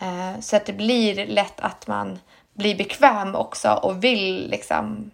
Eh, 0.00 0.40
så 0.40 0.56
att 0.56 0.66
det 0.66 0.72
blir 0.72 1.26
lätt 1.26 1.60
att 1.60 1.86
man 1.86 2.18
blir 2.54 2.76
bekväm 2.76 3.34
också 3.34 3.70
och 3.82 4.04
vill 4.04 4.50
liksom 4.50 5.10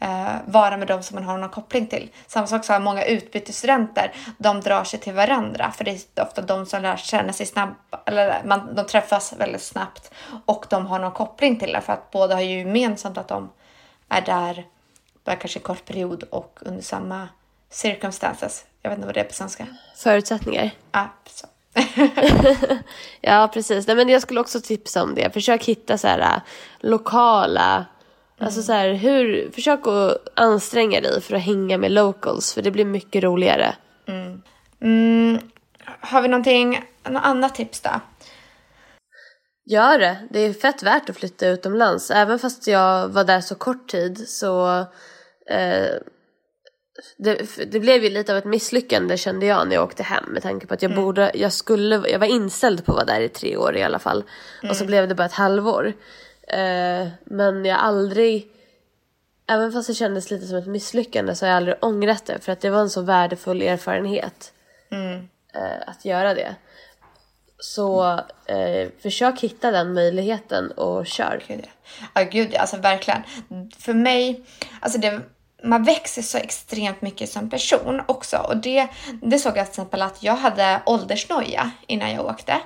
eh, 0.00 0.34
vara 0.46 0.76
med 0.76 0.88
dem 0.88 1.02
som 1.02 1.14
man 1.14 1.24
har 1.24 1.38
någon 1.38 1.50
koppling 1.50 1.86
till. 1.86 2.10
Samma 2.26 2.46
sak 2.46 2.64
så 2.64 2.72
har 2.72 2.80
många 2.80 3.04
utbytesstudenter, 3.04 4.12
de 4.38 4.60
drar 4.60 4.84
sig 4.84 5.00
till 5.00 5.14
varandra 5.14 5.72
för 5.76 5.84
det 5.84 5.90
är 5.90 6.22
ofta 6.22 6.42
de 6.42 6.66
som 6.66 6.82
lär 6.82 6.96
känna 6.96 7.32
sig 7.32 7.46
snabbt, 7.46 7.94
eller 8.06 8.42
man, 8.44 8.74
de 8.74 8.86
träffas 8.86 9.32
väldigt 9.38 9.62
snabbt 9.62 10.10
och 10.46 10.66
de 10.70 10.86
har 10.86 10.98
någon 10.98 11.12
koppling 11.12 11.58
till 11.58 11.72
det 11.72 11.80
för 11.80 11.92
att 11.92 12.10
båda 12.10 12.34
har 12.34 12.42
ju 12.42 12.58
gemensamt 12.58 13.18
att 13.18 13.28
de 13.28 13.50
är 14.08 14.20
där, 14.20 14.66
bara 15.24 15.36
kanske 15.36 15.58
en 15.58 15.62
kort 15.62 15.84
period 15.84 16.22
och 16.22 16.58
under 16.60 16.82
samma 16.82 17.28
circumstances. 17.70 18.64
Jag 18.82 18.90
vet 18.90 18.96
inte 18.96 19.06
vad 19.06 19.14
det 19.14 19.20
är 19.20 19.24
på 19.24 19.34
svenska. 19.34 19.66
Förutsättningar. 19.96 20.70
Ja, 20.92 21.08
så. 21.26 21.46
ja, 23.20 23.50
precis. 23.52 23.86
Nej, 23.86 23.96
men 23.96 24.08
jag 24.08 24.22
skulle 24.22 24.40
också 24.40 24.60
tipsa 24.60 25.02
om 25.02 25.14
det. 25.14 25.30
Försök 25.34 25.64
hitta 25.64 25.98
så 25.98 26.08
här, 26.08 26.18
äh, 26.20 26.42
lokala... 26.80 27.86
Alltså 28.38 28.62
så 28.62 28.72
här, 28.72 28.94
hur, 28.94 29.50
försök 29.50 29.86
att 29.86 30.28
anstränga 30.34 31.00
dig 31.00 31.20
för 31.20 31.34
att 31.36 31.42
hänga 31.42 31.78
med 31.78 31.92
locals 31.92 32.54
för 32.54 32.62
det 32.62 32.70
blir 32.70 32.84
mycket 32.84 33.24
roligare. 33.24 33.74
Mm. 34.06 34.42
Mm. 34.82 35.38
Har 36.00 36.22
vi 36.22 36.28
någonting, 36.28 36.84
något 37.08 37.24
annat 37.24 37.54
tips 37.54 37.80
då? 37.80 37.90
Gör 39.70 39.98
det. 39.98 40.16
Det 40.30 40.40
är 40.40 40.52
fett 40.52 40.82
värt 40.82 41.10
att 41.10 41.16
flytta 41.16 41.48
utomlands. 41.48 42.10
Även 42.10 42.38
fast 42.38 42.66
jag 42.66 43.08
var 43.08 43.24
där 43.24 43.40
så 43.40 43.54
kort 43.54 43.88
tid 43.88 44.28
så 44.28 44.78
eh, 45.50 45.94
det, 47.18 47.66
det, 47.72 47.80
blev 47.80 48.04
ju 48.04 48.10
lite 48.10 48.32
av 48.32 48.38
ett 48.38 48.44
misslyckande 48.44 49.16
kände 49.16 49.46
jag 49.46 49.68
när 49.68 49.74
jag 49.74 49.84
åkte 49.84 50.02
hem 50.02 50.24
med 50.24 50.42
tanke 50.42 50.66
på 50.66 50.74
att 50.74 50.82
jag 50.82 50.92
mm. 50.92 51.04
borde, 51.04 51.30
jag 51.34 51.52
skulle, 51.52 52.02
jag 52.08 52.18
var 52.18 52.26
inställd 52.26 52.84
på 52.84 52.92
att 52.92 52.96
vara 52.96 53.06
där 53.06 53.20
i 53.20 53.28
tre 53.28 53.56
år 53.56 53.76
i 53.76 53.82
alla 53.82 53.98
fall. 53.98 54.24
Och 54.70 54.76
så 54.76 54.84
mm. 54.84 54.86
blev 54.86 55.08
det 55.08 55.14
bara 55.14 55.26
ett 55.26 55.32
halvår. 55.32 55.92
Eh, 56.48 57.08
men 57.24 57.64
jag 57.64 57.78
aldrig, 57.78 58.48
även 59.46 59.72
fast 59.72 59.88
det 59.88 59.94
kändes 59.94 60.30
lite 60.30 60.46
som 60.46 60.56
ett 60.56 60.66
misslyckande 60.66 61.34
så 61.34 61.44
har 61.46 61.50
jag 61.50 61.56
aldrig 61.56 61.76
ångrat 61.80 62.26
det 62.26 62.38
för 62.38 62.52
att 62.52 62.60
det 62.60 62.70
var 62.70 62.80
en 62.80 62.90
så 62.90 63.02
värdefull 63.02 63.62
erfarenhet. 63.62 64.52
Mm. 64.90 65.28
Eh, 65.54 65.88
att 65.88 66.04
göra 66.04 66.34
det. 66.34 66.54
Så 67.58 68.20
eh, 68.46 68.88
försök 69.02 69.40
hitta 69.40 69.70
den 69.70 69.94
möjligheten 69.94 70.70
och 70.70 71.06
kör. 71.06 71.42
Ja, 72.14 72.22
gud 72.22 72.54
alltså 72.54 72.76
verkligen. 72.76 73.22
För 73.78 73.94
mig, 73.94 74.44
alltså 74.80 74.98
det 74.98 75.20
man 75.62 75.84
växer 75.84 76.22
så 76.22 76.38
extremt 76.38 77.02
mycket 77.02 77.30
som 77.30 77.50
person 77.50 78.02
också. 78.06 78.36
Och 78.36 78.56
det, 78.56 78.88
det 79.22 79.38
såg 79.38 79.56
jag 79.56 79.66
till 79.66 79.72
exempel 79.72 80.02
att 80.02 80.22
jag 80.22 80.36
hade 80.36 80.82
åldersnoja 80.86 81.70
innan 81.86 82.10
jag 82.10 82.26
åkte. 82.26 82.60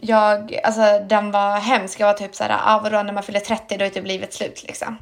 Jag, 0.00 0.60
alltså 0.64 0.98
den 1.08 1.30
var 1.30 1.58
hemsk. 1.58 2.00
Jag 2.00 2.06
var 2.06 2.14
typ 2.14 2.34
såhär, 2.34 2.60
ah, 2.64 2.80
vadå 2.82 3.02
när 3.02 3.12
man 3.12 3.22
fyller 3.22 3.40
30 3.40 3.76
då 3.76 3.84
är 3.84 3.90
typ 3.90 4.06
livet 4.06 4.34
slut 4.34 4.64
liksom. 4.66 4.98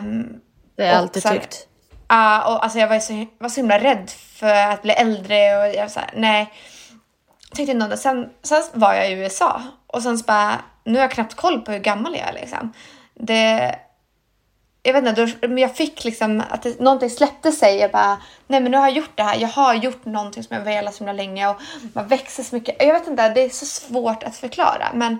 Um, 0.00 0.40
det 0.76 0.86
jag 0.86 0.96
alltid 0.96 1.22
tyckt. 1.22 1.68
Ja, 2.08 2.42
uh, 2.44 2.52
och 2.52 2.64
alltså 2.64 2.78
jag 2.78 2.88
var 2.88 2.98
så, 2.98 3.26
var 3.38 3.48
så 3.48 3.60
himla 3.60 3.78
rädd 3.78 4.10
för 4.10 4.54
att 4.54 4.82
bli 4.82 4.92
äldre 4.92 5.56
och 5.56 5.74
jag 5.74 5.90
såhär, 5.90 6.10
nej. 6.14 6.52
Tänkte 7.54 7.74
någon, 7.74 7.98
sen, 7.98 8.30
sen 8.42 8.62
var 8.72 8.94
jag 8.94 9.10
i 9.10 9.12
USA 9.12 9.62
och 9.86 10.02
sen 10.02 10.18
så 10.18 10.24
bara, 10.24 10.60
nu 10.84 10.94
har 10.94 11.00
jag 11.00 11.10
knappt 11.10 11.34
koll 11.34 11.60
på 11.60 11.72
hur 11.72 11.78
gammal 11.78 12.16
jag 12.16 12.28
är 12.28 12.32
liksom. 12.32 12.72
Det, 13.14 13.74
jag 14.86 14.92
vet 14.92 15.06
inte, 15.06 15.26
då, 15.40 15.48
men 15.48 15.58
jag 15.58 15.76
fick 15.76 16.04
liksom 16.04 16.42
att 16.50 16.62
det, 16.62 16.80
någonting 16.80 17.10
släppte 17.10 17.52
sig. 17.52 17.76
Jag 17.76 17.90
bara, 17.90 18.22
nej 18.46 18.60
men 18.60 18.70
nu 18.72 18.76
har 18.78 18.88
jag 18.88 18.96
gjort 18.96 19.10
det 19.14 19.22
här. 19.22 19.40
Jag 19.40 19.48
har 19.48 19.74
gjort 19.74 20.04
någonting 20.04 20.42
som 20.42 20.56
jag 20.56 20.64
velat 20.64 20.94
så 20.94 20.98
himla 20.98 21.12
länge 21.12 21.48
och 21.48 21.56
man 21.92 22.08
växer 22.08 22.42
så 22.42 22.54
mycket. 22.54 22.76
Jag 22.78 22.92
vet 22.92 23.06
inte, 23.06 23.28
det 23.28 23.40
är 23.40 23.48
så 23.48 23.66
svårt 23.66 24.22
att 24.22 24.36
förklara. 24.36 24.88
Men 24.94 25.18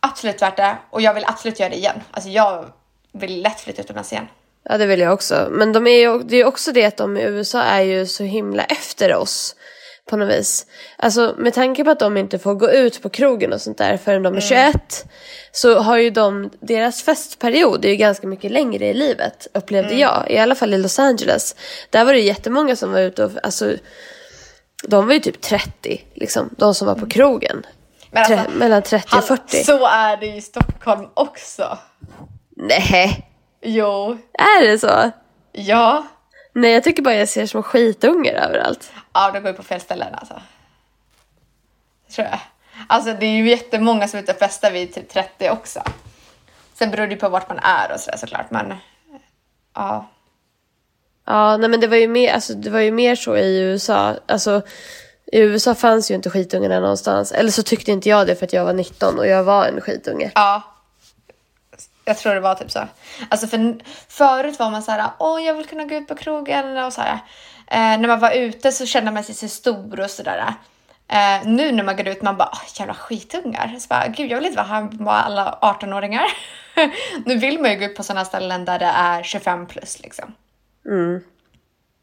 absolut 0.00 0.42
värt 0.42 0.56
det 0.56 0.76
och 0.90 1.00
jag 1.00 1.14
vill 1.14 1.24
absolut 1.26 1.60
göra 1.60 1.70
det 1.70 1.76
igen. 1.76 2.02
Alltså 2.10 2.30
jag 2.30 2.64
vill 3.12 3.42
lätt 3.42 3.60
flytta 3.60 3.82
utomlands 3.82 4.12
igen. 4.12 4.28
Ja 4.62 4.78
det 4.78 4.86
vill 4.86 5.00
jag 5.00 5.12
också. 5.12 5.48
Men 5.50 5.72
de 5.72 5.86
är 5.86 5.98
ju, 5.98 6.18
det 6.18 6.36
är 6.36 6.44
också 6.44 6.72
det 6.72 6.84
att 6.84 6.96
de 6.96 7.16
i 7.16 7.22
USA 7.22 7.62
är 7.62 7.82
ju 7.82 8.06
så 8.06 8.24
himla 8.24 8.64
efter 8.64 9.14
oss 9.14 9.56
på 10.06 10.16
något 10.16 10.28
vis. 10.28 10.66
Alltså 10.96 11.34
med 11.38 11.54
tanke 11.54 11.84
på 11.84 11.90
att 11.90 11.98
de 11.98 12.16
inte 12.16 12.38
får 12.38 12.54
gå 12.54 12.70
ut 12.70 13.02
på 13.02 13.08
krogen 13.08 13.52
och 13.52 13.60
sånt 13.60 13.78
där 13.78 13.96
förrän 13.96 14.22
de 14.22 14.36
är 14.36 14.40
21 14.40 14.64
mm. 14.64 14.80
så 15.52 15.78
har 15.78 15.96
ju 15.96 16.10
de, 16.10 16.50
deras 16.60 17.02
festperiod 17.02 17.84
är 17.84 17.88
ju 17.88 17.96
ganska 17.96 18.26
mycket 18.26 18.50
längre 18.50 18.86
i 18.86 18.94
livet 18.94 19.46
upplevde 19.54 19.88
mm. 19.88 20.00
jag. 20.00 20.30
I 20.30 20.38
alla 20.38 20.54
fall 20.54 20.74
i 20.74 20.78
Los 20.78 20.98
Angeles. 20.98 21.56
Där 21.90 22.04
var 22.04 22.12
det 22.12 22.20
jättemånga 22.20 22.76
som 22.76 22.92
var 22.92 23.00
ute 23.00 23.24
och, 23.24 23.30
alltså 23.42 23.72
de 24.88 25.06
var 25.06 25.14
ju 25.14 25.20
typ 25.20 25.40
30 25.40 26.04
liksom, 26.14 26.50
de 26.58 26.74
som 26.74 26.86
var 26.86 26.94
på 26.94 27.06
krogen. 27.06 27.66
Alltså, 28.12 28.34
Tre, 28.34 28.42
mellan 28.54 28.82
30 28.82 29.16
och 29.16 29.24
40. 29.24 29.64
Så 29.64 29.86
är 29.86 30.16
det 30.16 30.26
i 30.26 30.40
Stockholm 30.40 31.06
också. 31.14 31.78
Nej. 32.56 33.30
Jo. 33.62 34.18
Är 34.32 34.66
det 34.66 34.78
så? 34.78 35.10
Ja. 35.52 36.06
Nej 36.56 36.72
jag 36.72 36.84
tycker 36.84 37.02
bara 37.02 37.14
jag 37.14 37.28
ser 37.28 37.46
små 37.46 37.62
skitungar 37.62 38.32
överallt. 38.32 38.92
Ja, 39.12 39.30
de 39.30 39.40
går 39.40 39.50
ju 39.50 39.56
på 39.56 39.62
fel 39.62 39.80
ställen 39.80 40.14
alltså. 40.14 40.42
Tror 42.14 42.26
jag. 42.26 42.40
Alltså 42.86 43.12
det 43.12 43.26
är 43.26 43.30
ju 43.30 43.48
jättemånga 43.48 44.08
som 44.08 44.18
är 44.18 44.22
ute 44.22 44.32
och 44.32 44.38
festar 44.38 44.70
vid 44.70 44.94
typ 44.94 45.08
30 45.08 45.50
också. 45.50 45.82
Sen 46.74 46.90
beror 46.90 47.06
det 47.06 47.12
ju 47.12 47.20
på 47.20 47.28
vart 47.28 47.48
man 47.48 47.58
är 47.58 47.92
och 47.94 48.00
sådär 48.00 48.18
såklart, 48.18 48.50
men 48.50 48.74
ja. 49.74 50.08
Ja, 51.26 51.56
nej 51.56 51.70
men 51.70 51.80
det 51.80 51.86
var 51.86 51.96
ju 51.96 52.08
mer, 52.08 52.32
alltså, 52.32 52.54
det 52.54 52.70
var 52.70 52.80
ju 52.80 52.90
mer 52.90 53.16
så 53.16 53.36
i 53.36 53.60
USA. 53.60 54.16
Alltså, 54.26 54.62
i 55.32 55.40
USA 55.40 55.74
fanns 55.74 56.10
ju 56.10 56.14
inte 56.14 56.30
skitungarna 56.30 56.80
någonstans. 56.80 57.32
Eller 57.32 57.50
så 57.50 57.62
tyckte 57.62 57.92
inte 57.92 58.08
jag 58.08 58.26
det 58.26 58.36
för 58.36 58.46
att 58.46 58.52
jag 58.52 58.64
var 58.64 58.72
19 58.72 59.18
och 59.18 59.26
jag 59.26 59.44
var 59.44 59.66
en 59.66 59.80
skitunge. 59.80 60.32
Ja. 60.34 60.75
Jag 62.08 62.18
tror 62.18 62.34
det 62.34 62.40
var 62.40 62.54
typ 62.54 62.70
så. 62.70 62.88
Alltså 63.28 63.46
för 63.46 63.76
förut 64.08 64.58
var 64.58 64.70
man 64.70 64.82
så 64.82 64.90
här, 64.90 65.10
åh 65.18 65.42
jag 65.42 65.54
vill 65.54 65.66
kunna 65.66 65.84
gå 65.84 65.94
ut 65.94 66.08
på 66.08 66.14
krogen 66.14 66.76
och 66.76 66.92
så 66.92 67.00
här. 67.00 67.18
Eh, 67.66 68.00
när 68.00 68.08
man 68.08 68.20
var 68.20 68.30
ute 68.30 68.72
så 68.72 68.86
kände 68.86 69.10
man 69.10 69.24
sig 69.24 69.34
så 69.34 69.48
stor 69.48 70.00
och 70.00 70.10
sådär. 70.10 70.54
Eh, 71.08 71.46
nu 71.48 71.72
när 71.72 71.84
man 71.84 71.96
går 71.96 72.08
ut 72.08 72.22
man 72.22 72.36
bara, 72.36 72.58
jävla 72.78 72.94
skitungar. 72.94 73.76
Så 73.78 73.88
bara, 73.88 74.08
Gud, 74.08 74.30
jag 74.30 74.36
vill 74.36 74.46
inte 74.46 74.56
vara 74.56 74.66
här 74.66 74.82
med 74.82 75.08
alla 75.08 75.58
18-åringar. 75.62 76.24
nu 77.24 77.36
vill 77.36 77.60
man 77.60 77.70
ju 77.70 77.78
gå 77.78 77.84
ut 77.84 77.96
på 77.96 78.02
sådana 78.02 78.24
ställen 78.24 78.64
där 78.64 78.78
det 78.78 78.92
är 78.94 79.22
25 79.22 79.66
plus 79.66 80.02
liksom. 80.02 80.34
Mm. 80.86 81.20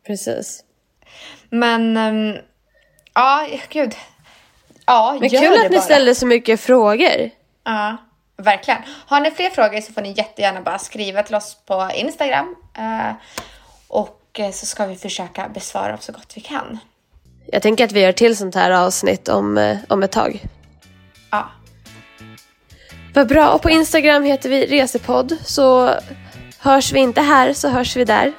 Precis. 0.08 0.64
Men, 1.50 1.98
um, 1.98 2.38
ja, 3.14 3.48
gud. 3.70 3.96
Ja, 4.86 5.18
Men 5.20 5.30
kul 5.30 5.66
att 5.66 5.72
ni 5.72 5.82
ställer 5.82 6.14
så 6.14 6.26
mycket 6.26 6.60
frågor. 6.60 7.30
Ja, 7.64 7.98
verkligen. 8.44 8.82
Har 9.06 9.20
ni 9.20 9.32
fler 9.32 9.50
frågor 9.50 9.82
så 9.82 9.94
får 9.94 10.02
ni 10.02 10.14
jättegärna 10.18 10.62
bara 10.62 10.80
skriva 10.80 11.24
till 11.24 11.36
oss 11.36 11.58
på 11.66 11.90
Instagram. 11.96 12.56
Uh, 12.80 13.14
och 13.88 14.20
Eh, 14.40 14.52
så 14.52 14.66
ska 14.66 14.86
vi 14.86 14.96
försöka 14.96 15.50
besvara 15.50 15.88
dem 15.88 15.98
så 16.02 16.12
gott 16.12 16.34
vi 16.36 16.42
kan. 16.42 16.80
Jag 17.46 17.62
tänker 17.62 17.86
att 17.86 17.92
vi 17.92 18.00
gör 18.00 18.12
till 18.12 18.38
sånt 18.38 18.56
här 18.56 18.72
avsnitt 18.72 19.28
om, 19.28 19.58
eh, 19.58 19.78
om 19.90 20.04
ett 20.04 20.12
tag. 20.12 20.42
Ja. 21.32 21.50
Vad 23.14 23.28
bra. 23.28 23.50
Och 23.50 23.62
på 23.62 23.70
Instagram 23.70 24.24
heter 24.24 24.50
vi 24.50 24.66
Resepodd. 24.66 25.38
Så 25.46 25.96
hörs 26.60 26.92
vi 26.92 27.00
inte 27.00 27.22
här 27.22 27.54
så 27.54 27.70
hörs 27.70 27.96
vi 27.96 28.06
där. 28.06 28.34